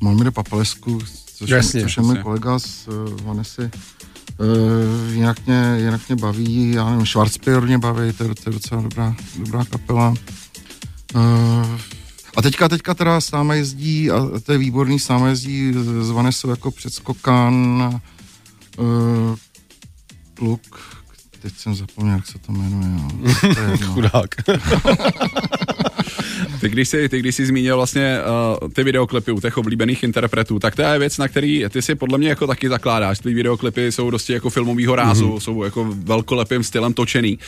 Momir 0.00 0.30
Papalesku, 0.30 0.98
což, 1.34 1.50
Jasně, 1.50 1.80
je, 1.80 1.84
což 1.84 1.96
je 1.96 2.02
můj 2.02 2.16
kolega 2.18 2.58
z 2.58 2.88
uh, 2.88 3.20
Vanesy. 3.22 3.70
Uh, 4.40 5.14
jinak, 5.14 5.46
mě, 5.46 5.74
jinak 5.78 6.08
mě 6.08 6.16
baví, 6.16 6.72
já 6.72 6.90
nevím, 6.90 7.06
Schwarzpier 7.06 7.62
mě 7.62 7.78
baví, 7.78 8.12
to 8.12 8.24
je, 8.24 8.34
to 8.34 8.50
je 8.50 8.52
docela 8.52 8.82
dobrá, 8.82 9.16
dobrá 9.38 9.64
kapela. 9.64 10.14
Uh, 11.14 11.80
a 12.36 12.42
teďka, 12.42 12.68
teďka 12.68 12.94
teda 12.94 13.20
s 13.20 13.30
námi 13.30 13.56
jezdí, 13.56 14.10
a 14.10 14.26
to 14.42 14.52
je 14.52 14.58
výborný, 14.58 14.98
s 14.98 15.08
námi 15.08 15.28
jezdí 15.28 15.72
z 16.00 16.10
Vanesou 16.10 16.50
jako 16.50 16.70
předskokan 16.70 18.00
uh, 18.78 19.36
kluk, 20.34 20.80
teď 21.42 21.56
jsem 21.56 21.74
zapomněl, 21.74 22.14
jak 22.14 22.26
se 22.26 22.38
to 22.38 22.52
jmenuje. 22.52 22.88
No. 22.88 23.08
To 23.54 23.60
je. 23.60 23.76
Chudák. 23.86 24.34
Ty 26.60 26.68
když 26.68 26.88
jsi, 26.88 27.08
ty 27.08 27.18
když 27.18 27.34
jsi 27.34 27.46
zmínil 27.46 27.76
vlastně 27.76 28.18
uh, 28.62 28.68
ty 28.68 28.84
videoklipy 28.84 29.32
u 29.32 29.40
těch 29.40 29.58
oblíbených 29.58 30.02
interpretů, 30.02 30.58
tak 30.58 30.76
to 30.76 30.82
je 30.82 30.98
věc, 30.98 31.18
na 31.18 31.28
který 31.28 31.64
ty 31.70 31.82
si 31.82 31.94
podle 31.94 32.18
mě 32.18 32.28
jako 32.28 32.46
taky 32.46 32.68
zakládáš. 32.68 33.18
Ty 33.18 33.34
videoklipy 33.34 33.92
jsou 33.92 34.10
dosti 34.10 34.32
jako 34.32 34.50
filmovýho 34.50 34.96
rázu, 34.96 35.28
mm-hmm. 35.28 35.38
jsou 35.38 35.64
jako 35.64 35.86
velkolepým 35.90 36.62
stylem 36.62 36.92
točený. 36.92 37.38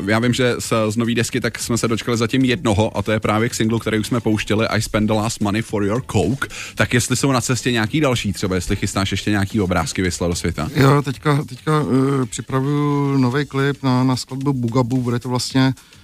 Uh, 0.00 0.08
já 0.10 0.18
vím, 0.18 0.34
že 0.34 0.54
z, 0.58 0.72
z 0.88 0.96
nový 0.96 1.14
desky 1.14 1.40
tak 1.40 1.58
jsme 1.58 1.78
se 1.78 1.88
dočkali 1.88 2.16
zatím 2.16 2.44
jednoho 2.44 2.96
a 2.96 3.02
to 3.02 3.12
je 3.12 3.20
právě 3.20 3.48
k 3.48 3.54
singlu, 3.54 3.78
který 3.78 3.98
už 3.98 4.06
jsme 4.06 4.20
pouštěli 4.20 4.66
I 4.66 4.82
spend 4.82 5.06
the 5.06 5.12
last 5.12 5.40
money 5.40 5.62
for 5.62 5.84
your 5.84 6.02
coke. 6.12 6.48
Tak 6.74 6.94
jestli 6.94 7.16
jsou 7.16 7.32
na 7.32 7.40
cestě 7.40 7.72
nějaký 7.72 8.00
další, 8.00 8.32
třeba 8.32 8.54
jestli 8.54 8.76
chystáš 8.76 9.10
ještě 9.10 9.30
nějaký 9.30 9.60
obrázky 9.60 10.02
vyslat 10.02 10.30
do 10.30 10.34
světa. 10.34 10.68
Jo, 10.76 11.02
teďka, 11.02 11.44
teďka 11.48 11.80
uh, 11.80 12.26
připravuju 12.26 13.18
nový 13.18 13.46
klip 13.46 13.82
na, 13.82 14.04
na 14.04 14.16
skladbu 14.16 14.52
Bugabu, 14.52 15.02
bude 15.02 15.18
to 15.18 15.28
vlastně 15.28 15.66
uh, 15.66 16.03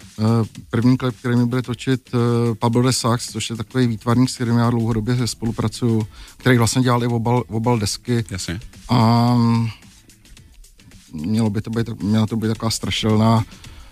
první 0.70 0.96
klip, 0.96 1.16
který 1.18 1.36
mi 1.36 1.46
bude 1.46 1.62
točit 1.62 2.14
uh, 2.14 2.54
Pablo 2.54 2.82
de 2.82 2.92
Sax, 2.92 3.32
což 3.32 3.50
je 3.50 3.56
takový 3.56 3.86
výtvarník, 3.86 4.30
s 4.30 4.34
kterým 4.34 4.56
já 4.56 4.70
dlouhodobě 4.70 5.26
spolupracuju, 5.26 6.06
který 6.36 6.58
vlastně 6.58 6.82
dělal 6.82 7.04
i 7.04 7.06
obal, 7.06 7.44
obal 7.48 7.78
desky 7.78 8.24
Jasně. 8.30 8.60
a 8.88 9.34
mm, 9.34 9.68
mělo 11.12 11.50
by 11.50 11.60
to 11.60 11.70
být, 11.70 12.02
měla 12.02 12.26
to 12.26 12.36
být 12.36 12.48
taková 12.48 12.70
strašidelná 12.70 13.44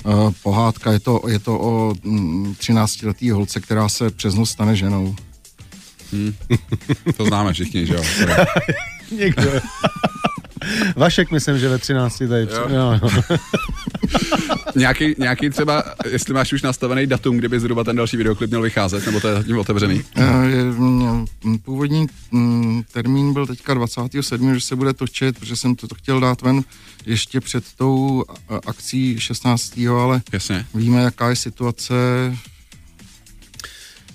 uh, 0.05 0.33
pohádka, 0.43 0.93
je 0.93 1.01
to, 1.01 1.21
je 1.29 1.39
to 1.39 1.61
o 1.61 1.95
mm, 2.05 2.53
13-letý 2.53 3.31
holce, 3.31 3.61
která 3.61 3.89
se 3.89 4.11
přes 4.11 4.35
noc 4.35 4.51
stane 4.51 4.77
ženou. 4.77 5.17
To 7.17 7.25
známe 7.25 7.53
všichni, 7.53 7.87
že 7.87 7.95
jo? 7.95 8.03
Někdo. 9.11 9.51
Vašek, 10.97 11.31
myslím, 11.31 11.59
že 11.59 11.69
ve 11.69 11.79
13 11.79 12.19
tady. 12.19 12.41
Jo. 12.41 12.69
Jo. 12.69 12.99
Jo, 13.03 13.23
jo. 13.31 13.37
nějaký, 14.77 15.15
nějaký 15.19 15.51
třeba, 15.51 15.85
jestli 16.11 16.35
máš 16.35 16.53
už 16.53 16.63
nastavený 16.63 17.07
datum, 17.07 17.37
kdyby 17.37 17.61
zhruba 17.61 17.85
ten 17.85 17.97
další 17.97 18.17
videoklip 18.17 18.51
měl 18.51 18.63
vycházet, 18.63 19.07
nebo 19.07 19.21
to 19.21 19.29
je 19.29 19.35
zatím 19.35 19.59
otevřený? 19.59 20.03
Eh, 20.17 20.65
mm, 20.65 21.27
Původní 21.63 22.07
mm, 22.31 22.83
termín 22.93 23.33
byl 23.33 23.47
teďka 23.47 23.75
27. 23.75 24.55
že 24.55 24.61
se 24.61 24.77
bude 24.77 24.93
točit, 24.93 25.39
protože 25.39 25.57
jsem 25.57 25.75
to, 25.75 25.87
chtěl 25.95 26.21
dát 26.21 26.43
ven 26.43 26.63
ještě 27.07 27.41
před 27.41 27.65
tou 27.77 28.25
akcí 28.67 29.21
16. 29.21 29.79
ale 30.01 30.23
Jasně. 30.33 30.67
víme, 30.75 31.03
jaká 31.03 31.31
je 31.31 31.37
situace. 31.37 31.95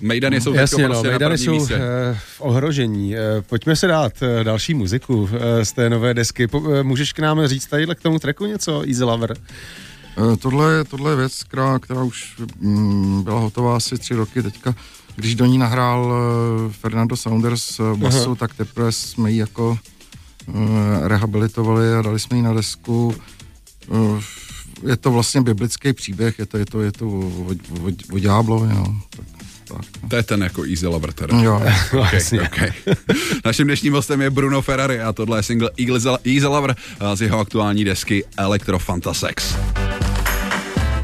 Mejdany 0.00 0.40
jsou 0.40 0.54
Jasně, 0.54 0.82
no, 0.82 0.88
prostě 0.88 1.06
na 1.06 1.10
Mejdany 1.10 1.38
jsou 1.38 1.50
místě. 1.54 1.74
eh, 1.74 2.18
v 2.36 2.40
ohrožení. 2.40 3.16
Eh, 3.16 3.20
Pojďme 3.46 3.76
se 3.76 3.86
dát 3.86 4.12
eh, 4.22 4.44
další 4.44 4.74
muziku 4.74 5.28
z 5.62 5.72
té 5.72 5.90
nové 5.90 6.14
desky. 6.14 6.46
Po- 6.46 6.82
Můžeš 6.82 7.12
k 7.12 7.18
nám 7.18 7.46
říct 7.46 7.66
tadyhle 7.66 7.94
k 7.94 8.00
tomu 8.00 8.18
tracku 8.18 8.46
něco, 8.46 8.82
Easy 8.88 9.04
Lover? 9.04 9.36
Eh, 10.32 10.36
Tohle, 10.36 10.72
je- 10.74 10.84
tohle 10.84 11.12
je 11.12 11.16
věc, 11.16 11.42
která, 11.42 11.78
která 11.78 12.02
už 12.02 12.34
mm, 12.60 13.22
byla 13.22 13.40
hotová 13.40 13.76
asi 13.76 13.98
tři 13.98 14.14
roky 14.14 14.42
teďka. 14.42 14.74
Když 15.16 15.34
do 15.34 15.46
ní 15.46 15.58
nahrál 15.58 16.12
Fernando 16.70 17.16
Saunders 17.16 17.80
basu, 17.96 18.24
Aha. 18.26 18.34
tak 18.34 18.54
teprve 18.54 18.92
jsme 18.92 19.30
ji 19.30 19.36
jako 19.38 19.78
eh, 20.48 20.52
rehabilitovali 21.08 21.94
a 21.94 22.02
dali 22.02 22.20
jsme 22.20 22.36
ji 22.36 22.42
na 22.42 22.54
desku. 22.54 23.14
Eh, 23.92 24.20
Je 24.88 24.96
to 24.96 25.10
vlastně 25.12 25.40
biblický 25.40 25.92
příběh, 25.92 26.38
je 26.38 26.46
to, 26.46 26.58
je 26.58 26.66
to, 26.66 26.80
je 26.82 26.92
to 26.92 27.06
o, 27.08 27.10
o, 27.10 27.52
o, 27.86 28.14
o 28.14 28.18
ďáblovi, 28.18 28.68
no. 28.68 29.00
Tak. 29.10 29.26
To 30.08 30.16
je 30.16 30.22
ten 30.22 30.42
jako 30.42 30.64
Easy 30.64 30.86
Lover 30.86 31.12
teda. 31.12 31.40
Jo. 31.40 31.56
Okay, 31.92 32.08
Jasně. 32.12 32.42
okay. 32.42 32.70
Naším 33.44 33.66
dnešním 33.66 33.92
hostem 33.92 34.20
je 34.20 34.30
Bruno 34.30 34.62
Ferrari 34.62 35.00
a 35.00 35.12
tohle 35.12 35.38
je 35.38 35.42
single 35.42 35.70
Easy 36.24 36.46
Lover 36.46 36.76
z 37.14 37.20
jeho 37.20 37.38
aktuální 37.38 37.84
desky 37.84 38.24
Electro 38.36 38.78
Fantasex. 38.78 39.54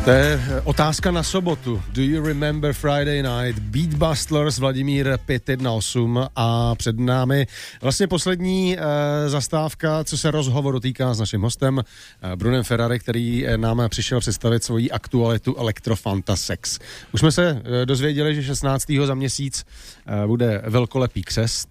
To 0.04 0.10
je 0.10 0.40
otázka 0.64 1.10
na 1.10 1.22
sobotu. 1.22 1.82
Do 1.92 2.02
you 2.02 2.24
remember 2.24 2.72
Friday 2.72 3.22
night? 3.22 3.62
Beatbusters 3.62 4.58
Vladimír 4.58 5.18
518 5.26 6.30
a 6.36 6.74
před 6.74 6.98
námi 6.98 7.46
vlastně 7.82 8.06
poslední 8.06 8.76
e, 8.78 8.80
zastávka, 9.28 10.04
co 10.04 10.18
se 10.18 10.30
rozhovoru 10.30 10.80
týká 10.80 11.14
s 11.14 11.18
naším 11.18 11.42
hostem 11.42 11.78
e, 11.78 12.36
Brunem 12.36 12.64
Ferrari, 12.64 12.98
který 12.98 13.46
eh, 13.46 13.58
nám 13.58 13.82
přišel 13.88 14.20
představit 14.20 14.64
svoji 14.64 14.90
aktualitu 14.90 15.56
Electrofantasex. 15.56 16.78
Už 17.12 17.20
jsme 17.20 17.32
se 17.32 17.62
e, 17.82 17.86
dozvěděli, 17.86 18.34
že 18.34 18.44
16. 18.44 18.84
za 19.04 19.14
měsíc 19.14 19.64
e, 20.06 20.26
bude 20.26 20.62
velkolepý 20.66 21.22
křest. 21.22 21.68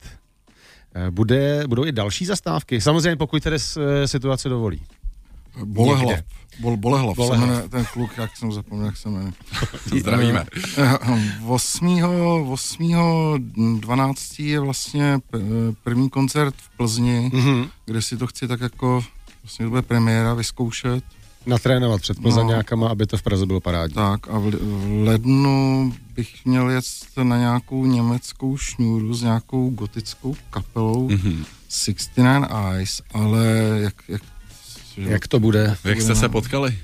E, 0.95 1.11
bude, 1.11 1.63
budou 1.67 1.85
i 1.85 1.91
další 1.91 2.25
zastávky, 2.25 2.81
samozřejmě 2.81 3.15
pokud 3.15 3.43
tedy 3.43 3.57
situace 4.05 4.49
dovolí. 4.49 4.81
Bolehlav. 5.63 6.07
Někde. 6.07 6.23
Bol, 6.59 6.77
Bolehlav, 6.77 7.15
Bolehlav. 7.15 7.39
se 7.39 7.45
jmenuje 7.47 7.69
ten 7.69 7.85
kluk, 7.93 8.11
jak 8.17 8.37
jsem 8.37 8.51
zapomněl, 8.51 8.85
jak 8.85 8.97
se 8.97 9.09
jmenuje. 9.09 9.31
Zdravíme. 9.99 10.45
Eh, 10.77 10.97
8. 11.47 12.01
8. 12.51 13.79
12. 13.79 14.39
je 14.39 14.59
vlastně 14.59 15.19
p- 15.31 15.39
první 15.83 16.09
koncert 16.09 16.55
v 16.57 16.77
Plzni, 16.77 17.31
Mhm. 17.33 17.65
kde 17.85 18.01
si 18.01 18.17
to 18.17 18.27
chci 18.27 18.47
tak 18.47 18.61
jako, 18.61 19.03
vlastně 19.43 19.65
to 19.65 19.69
bude 19.69 19.81
premiéra, 19.81 20.33
vyzkoušet. 20.33 21.03
Natrénovat 21.45 22.01
před 22.01 22.19
Plzeňákama, 22.21 22.85
No. 22.85 22.91
aby 22.91 23.05
to 23.05 23.17
v 23.17 23.21
Praze 23.21 23.45
bylo 23.45 23.59
parádní. 23.59 23.93
Tak 23.95 24.27
a 24.29 24.39
v, 24.39 24.51
v 24.51 25.03
lednu 25.03 25.93
bych 26.15 26.45
měl 26.45 26.69
jet 26.69 26.83
na 27.23 27.37
nějakou 27.37 27.85
německou 27.85 28.57
šňůru 28.57 29.13
s 29.13 29.21
nějakou 29.21 29.69
gotickou 29.69 30.35
kapelou 30.49 31.09
Mhm. 31.09 31.45
69 31.69 32.47
Eyes, 32.71 33.01
ale 33.13 33.45
jak, 33.81 33.93
jak, 34.07 34.21
Jak 35.07 35.27
to 35.27 35.39
bude? 35.39 35.77
Jak 35.83 36.01
jste 36.01 36.15
se 36.15 36.29
potkali? 36.29 36.77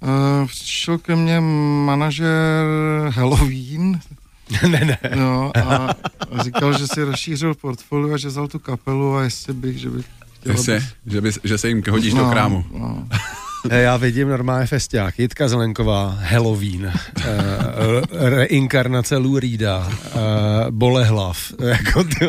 Uh, 0.00 0.48
přišel 0.48 0.98
ke 0.98 1.16
mně 1.16 1.40
manažer 1.84 2.66
Halloween 3.10 4.00
ne, 4.68 4.80
ne. 4.84 4.98
no, 5.16 5.52
a, 5.56 5.94
říkal, 6.42 6.78
že 6.78 6.86
si 6.86 7.02
rozšířil 7.02 7.54
portfolio 7.54 8.14
a 8.14 8.16
že 8.16 8.28
vzal 8.28 8.48
tu 8.48 8.58
kapelu 8.58 9.16
a 9.16 9.22
jestli 9.22 9.52
bych, 9.54 9.78
že 9.78 9.90
bych 9.90 10.06
chtěl... 10.34 10.52
Jestli, 10.52 10.76
aby- 10.76 10.86
že, 11.06 11.20
bys, 11.20 11.38
že 11.44 11.58
se 11.58 11.68
jim 11.68 11.82
hodíš 11.90 12.14
do 12.14 12.30
krámu. 12.30 12.64
No, 12.72 13.08
Já 13.70 13.96
vidím 13.96 14.28
normálně 14.28 14.66
festiák. 14.66 15.18
Jitka 15.18 15.48
Zelenková, 15.48 16.18
Halloween, 16.20 16.92
eh, 17.24 17.32
reinkarnace 18.30 19.16
Lou 19.16 19.38
Reeda, 19.38 19.88
eh, 19.90 20.10
Bolehlav, 20.70 21.38
jako 21.60 22.04
ty, 22.04 22.26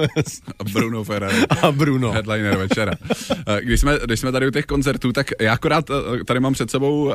A 0.59 0.63
Bruno 0.63 1.03
Ferrari. 1.03 1.35
a 1.61 1.71
Bruno. 1.71 2.11
Headliner 2.11 2.57
večera. 2.57 2.91
Eh, 3.47 3.61
Když 3.61 3.79
jsme, 3.79 3.99
když 4.05 4.19
jsme 4.19 4.31
tady 4.31 4.47
u 4.47 4.51
těch 4.51 4.65
koncertů, 4.65 5.11
tak 5.13 5.27
já 5.41 5.53
akorát 5.53 5.85
tady 6.25 6.39
mám 6.39 6.53
před 6.53 6.71
sebou 6.71 7.03
uh, 7.05 7.13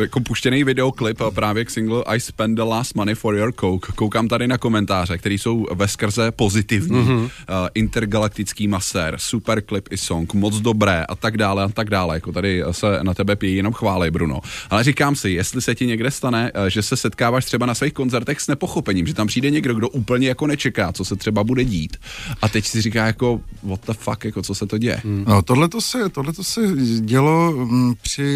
jako 0.00 0.20
puštěný 0.20 0.64
videoklip 0.64 1.18
právě 1.34 1.64
k 1.64 1.70
single 1.70 2.02
I 2.06 2.20
Spend 2.20 2.56
the 2.56 2.62
Last 2.62 2.94
Money 2.94 3.14
for 3.14 3.34
Your 3.36 3.52
Coke. 3.60 3.92
Koukám 3.94 4.28
tady 4.28 4.48
na 4.48 4.58
komentáře, 4.58 5.18
které 5.18 5.34
jsou 5.34 5.66
ve 5.74 5.88
skrze 5.88 6.30
pozitivní. 6.32 6.96
Mm-hmm. 7.04 7.20
Uh, 7.22 7.28
intergalaktický 7.74 8.68
masér, 8.68 9.14
super 9.18 9.60
klip 9.60 9.88
i 9.90 9.96
song, 9.96 10.34
moc 10.34 10.60
dobré 10.60 11.04
a 11.04 11.14
tak 11.14 11.36
dále 11.36 11.64
a 11.64 11.68
tak 11.68 11.90
dále. 11.90 12.16
Jako 12.16 12.32
tady 12.32 12.62
se 12.70 12.98
na 13.02 13.14
tebe 13.16 13.36
pějí 13.36 13.56
jenom 13.56 13.72
chvály, 13.72 14.10
Bruno. 14.10 14.40
Ale 14.70 14.84
říkám 14.84 15.16
si, 15.16 15.30
jestli 15.30 15.62
se 15.62 15.74
ti 15.74 15.86
někde 15.86 16.10
stane, 16.10 16.50
eh, 16.54 16.70
že 16.70 16.82
se 16.82 16.96
setkáváš 16.96 17.44
třeba 17.44 17.66
na 17.66 17.74
svých 17.74 17.92
koncertech 17.92 18.40
s 18.40 18.48
nepochopením, 18.48 19.06
že 19.06 19.14
tam 19.14 19.26
přijde 19.26 19.50
někdo, 19.50 19.74
kdo 19.74 19.88
úplně 19.88 20.28
jako 20.28 20.46
nečeká, 20.46 20.92
co 20.92 21.04
se 21.04 21.16
třeba 21.16 21.44
bude 21.44 21.64
dít. 21.64 21.96
A 22.42 22.48
teď 22.48 22.66
si 22.66 22.82
říká 22.82 23.06
jako, 23.06 23.40
what 23.62 23.80
the 23.86 23.92
fuck, 23.92 24.24
jako 24.24 24.42
co 24.42 24.54
se 24.54 24.66
to 24.66 24.78
děje. 24.78 25.00
Hmm. 25.04 25.24
No, 25.28 25.42
tohle 25.42 25.68
to 25.68 25.80
se, 25.80 26.08
tohleto 26.08 26.44
se 26.44 26.60
dělo 27.00 27.52
mm, 27.52 27.94
při 28.02 28.26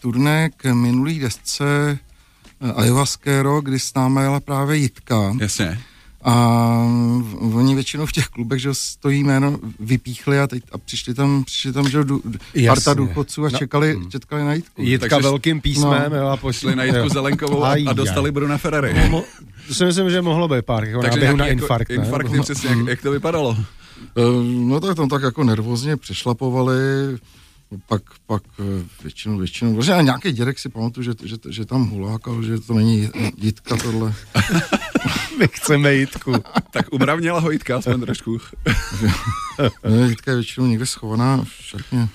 turné 0.00 0.50
k 0.56 0.74
minulý 0.74 1.18
desce 1.18 1.98
eh, 2.60 2.72
Ayahuasca 2.72 3.42
Rock, 3.42 3.64
kdy 3.64 3.78
s 3.78 3.94
námi 3.94 4.20
jela 4.20 4.40
právě 4.40 4.76
Jitka. 4.76 5.36
Jasně. 5.40 5.78
A 6.24 6.34
v- 7.20 7.56
oni 7.56 7.74
většinou 7.74 8.06
v 8.06 8.12
těch 8.12 8.26
klubech, 8.28 8.60
že 8.60 8.74
stojí 8.74 9.24
jméno, 9.24 9.58
vypíchli 9.80 10.40
a, 10.40 10.46
teď, 10.46 10.62
a 10.72 10.78
přišli 10.78 11.14
tam, 11.14 11.44
přišli 11.44 11.72
tam 11.72 11.88
že 11.88 12.04
du, 12.04 12.22
parta 12.66 12.94
důchodců 12.94 13.44
a 13.44 13.48
No. 13.52 13.58
čekali, 13.58 13.98
čekali 14.08 14.44
na 14.44 14.52
Jitku. 14.54 14.82
Jitka 14.82 15.08
Takže- 15.08 15.22
velkým 15.28 15.60
písmem, 15.60 16.10
no. 16.12 16.16
jo, 16.16 16.26
a 16.26 16.36
Šli 16.36 16.40
pošli 16.40 16.76
na 16.76 16.84
Jitku 16.84 17.08
Zelenkovou 17.08 17.64
a, 17.64 17.72
a 17.86 17.92
dostali 17.92 18.32
Bruna 18.32 18.58
Ferrari. 18.58 18.92
Mo- 18.92 19.22
To 19.68 19.74
si 19.74 19.84
myslím, 19.84 20.10
že 20.10 20.22
mohlo 20.22 20.48
být 20.48 20.64
pár, 20.64 20.84
jako 20.84 21.02
Takže 21.02 21.32
na 21.34 21.46
infarkt, 21.46 21.90
jako, 21.90 22.00
ne? 22.00 22.06
infarkt 22.06 22.32
je 22.32 22.40
přesně, 22.42 22.68
jak, 22.70 22.86
jak 22.86 23.02
to 23.02 23.10
vypadalo. 23.10 23.56
Eh, 24.16 24.20
No 24.44 24.80
tak 24.80 24.96
tam 24.96 25.08
tak 25.08 25.22
jako 25.22 25.44
nervózně 25.44 25.96
přešlapovali, 25.96 26.76
pak, 27.86 28.02
pak 28.26 28.42
eh, 28.60 28.84
většinou, 29.02 29.38
většinou, 29.38 29.76
protože 29.76 30.02
nějaký 30.02 30.32
dědek 30.32 30.58
si 30.58 30.68
pamatuju, 30.68 31.04
že, 31.04 31.12
že, 31.24 31.36
že 31.48 31.64
tam 31.64 31.88
hulákal, 31.88 32.42
že 32.42 32.60
to 32.60 32.74
není 32.74 33.08
Jitka 33.36 33.76
tohle. 33.76 34.14
My 35.38 35.48
chceme 35.48 35.94
Jitku. 35.94 36.34
Tak 36.70 36.92
umravněla 36.92 37.40
ho 37.40 37.50
Jitka 37.50 37.76
aspoň 37.76 38.00
trošku. 38.00 38.38
Ne, 39.88 40.08
Jitka 40.08 40.30
je 40.30 40.36
většinou 40.36 40.66
někde 40.66 40.86
schovaná 40.86 41.44
v 41.44 41.48
šatně. 41.60 42.08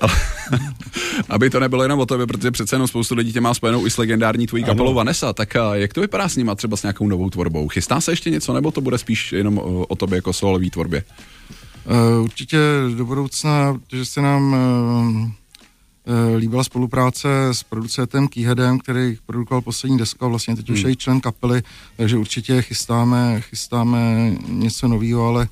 Aby 1.28 1.50
to 1.50 1.60
nebylo 1.60 1.82
jenom 1.82 2.00
o 2.00 2.06
tobě, 2.06 2.26
protože 2.26 2.50
přece 2.50 2.74
jenom 2.74 2.88
spoustu 2.88 3.14
lidí 3.14 3.32
tě 3.32 3.40
má 3.40 3.54
spojenou 3.54 3.86
i 3.86 3.90
s 3.90 3.98
legendární 3.98 4.46
tvojí 4.46 4.64
kapelou 4.64 4.94
Vanessa, 4.94 5.32
tak 5.32 5.56
a 5.56 5.74
jak 5.74 5.92
to 5.92 6.00
vypadá 6.00 6.28
s 6.28 6.36
nima 6.36 6.54
třeba 6.54 6.76
s 6.76 6.82
nějakou 6.82 7.08
novou 7.08 7.30
tvorbou? 7.30 7.68
Chystá 7.68 8.00
se 8.00 8.12
ještě 8.12 8.30
něco, 8.30 8.52
nebo 8.52 8.70
to 8.70 8.80
bude 8.80 8.98
spíš 8.98 9.32
jenom 9.32 9.58
o, 9.58 9.86
o 9.86 9.96
tobě 9.96 10.16
jako 10.16 10.32
solový 10.32 10.70
tvorbě? 10.70 11.04
Uh, 11.84 12.24
určitě 12.24 12.58
do 12.96 13.04
budoucna, 13.04 13.78
protože 13.86 14.04
se 14.04 14.22
nám 14.22 14.52
uh, 14.52 14.58
uh, 15.18 16.36
líbila 16.36 16.64
spolupráce 16.64 17.28
s 17.52 17.62
producentem 17.62 18.28
Keyheadem, 18.28 18.78
který 18.78 19.16
produkoval 19.26 19.60
poslední 19.62 19.98
desku 19.98 20.24
a 20.24 20.28
vlastně 20.28 20.56
teď 20.56 20.70
už 20.70 20.82
je 20.82 20.90
i 20.90 20.96
člen 20.96 21.20
kapely, 21.20 21.62
takže 21.96 22.16
určitě 22.16 22.62
chystáme, 22.62 23.40
chystáme 23.40 24.32
něco 24.48 24.88
nového, 24.88 25.26
ale 25.26 25.48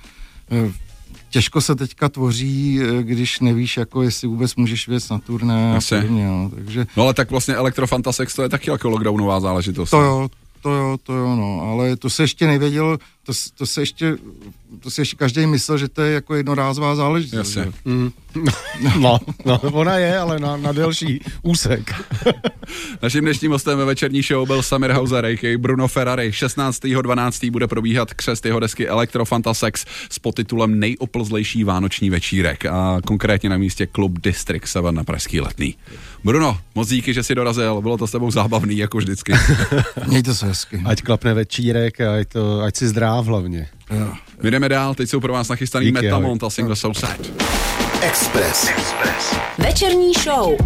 těžko 1.31 1.61
se 1.61 1.75
teďka 1.75 2.09
tvoří, 2.09 2.81
eh, 2.83 3.03
když 3.03 3.41
nevíš, 3.41 3.77
jako 3.77 4.03
jestli 4.03 4.29
vůbec 4.29 4.57
můžeš 4.57 4.89
věc 4.89 5.09
na 5.09 5.19
turné 5.19 5.71
a 5.71 5.75
Jasně. 5.75 6.01
podobně, 6.01 6.27
no. 6.27 6.51
takže 6.55 6.87
No 6.97 7.03
ale 7.03 7.15
tak 7.15 7.31
vlastně 7.31 7.55
Elektrofantasex 7.55 8.35
to 8.35 8.43
je 8.43 8.49
taky 8.49 8.71
jako 8.71 8.89
lockdownová 8.89 9.41
záležitost. 9.41 9.91
to 9.91 10.01
jo, 10.01 10.29
to 10.63 10.71
jo, 10.71 10.97
to 11.03 11.13
jo, 11.13 11.37
no, 11.37 11.61
ale 11.61 11.97
to 11.97 12.11
se 12.11 12.23
ještě 12.23 12.47
nevědělo, 12.47 12.99
to, 13.29 13.35
to 13.55 13.67
se 13.67 13.83
ještě, 13.83 14.17
to 14.81 14.91
si 14.91 15.01
ještě 15.01 15.17
každý 15.17 15.47
myslel, 15.47 15.79
že 15.79 15.89
to 15.89 16.03
je 16.03 16.13
jako 16.13 16.35
jednorázová 16.35 16.97
záležitost. 16.97 17.57
Jasně. 17.57 17.65
že? 17.65 17.73
No, 18.99 19.19
no, 19.45 19.61
ona 19.61 19.97
je, 19.97 20.19
ale 20.19 20.39
na, 20.39 20.57
na 20.57 20.73
delší 20.73 21.21
úsek. 21.43 21.95
Naším 23.03 23.21
dnešním 23.21 23.51
hostem 23.51 23.79
ve 23.79 23.85
večerní 23.85 24.23
show 24.23 24.47
byl 24.47 24.63
Samir 24.63 24.91
Hauser, 24.91 25.27
a.k.a. 25.27 25.59
Bruno 25.59 25.89
Ferrari. 25.89 26.31
16.12. 26.31 27.51
bude 27.51 27.67
probíhat 27.67 28.15
křest 28.15 28.47
jeho 28.47 28.61
desky 28.61 28.89
Electrofantasex 28.89 29.85
s 30.11 30.19
podtitulem 30.19 30.81
Nejoplzlejší 30.81 31.65
vánoční 31.65 32.11
večírek 32.11 32.67
a 32.67 32.99
konkrétně 33.07 33.49
na 33.49 33.57
místě 33.57 33.87
klub 33.87 34.19
District 34.21 34.67
7 34.67 34.95
na 34.95 35.05
Pražský 35.05 35.41
letný. 35.41 35.75
Bruno, 36.25 36.59
moc 36.75 36.89
díky, 36.89 37.15
že 37.15 37.23
jsi 37.23 37.35
dorazil, 37.35 37.81
bylo 37.81 37.99
to 37.99 38.07
s 38.07 38.11
tebou 38.11 38.31
zábavný, 38.31 38.79
jako 38.79 38.99
vždycky. 38.99 39.33
Mějte 40.07 40.35
se 40.35 40.47
hezky. 40.47 40.83
Ať 40.85 41.03
klapne 41.03 41.35
večírek 41.35 42.01
a 42.01 42.21
ať, 42.21 42.29
to, 42.29 42.61
ať 42.61 42.77
si 42.77 42.89
zdráv 43.23 43.27
hlavně. 43.27 43.69
Jo. 43.91 44.13
My 44.43 44.51
jdeme 44.51 44.69
dál, 44.69 44.95
teď 44.95 45.11
jsou 45.11 45.21
pro 45.21 45.33
vás 45.33 45.49
nachystaný 45.49 45.87
Díky, 45.87 46.03
Metamont 46.03 46.45
a 46.45 46.51
single 46.51 46.77
So 46.77 47.01
Sad. 47.01 47.21
Express. 48.03 48.69
Express. 48.69 49.37
Večerní 49.59 50.13
show. 50.15 50.57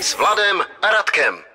S 0.00 0.16
Vladem 0.18 0.60
a 0.82 0.86
Radkem. 0.90 1.49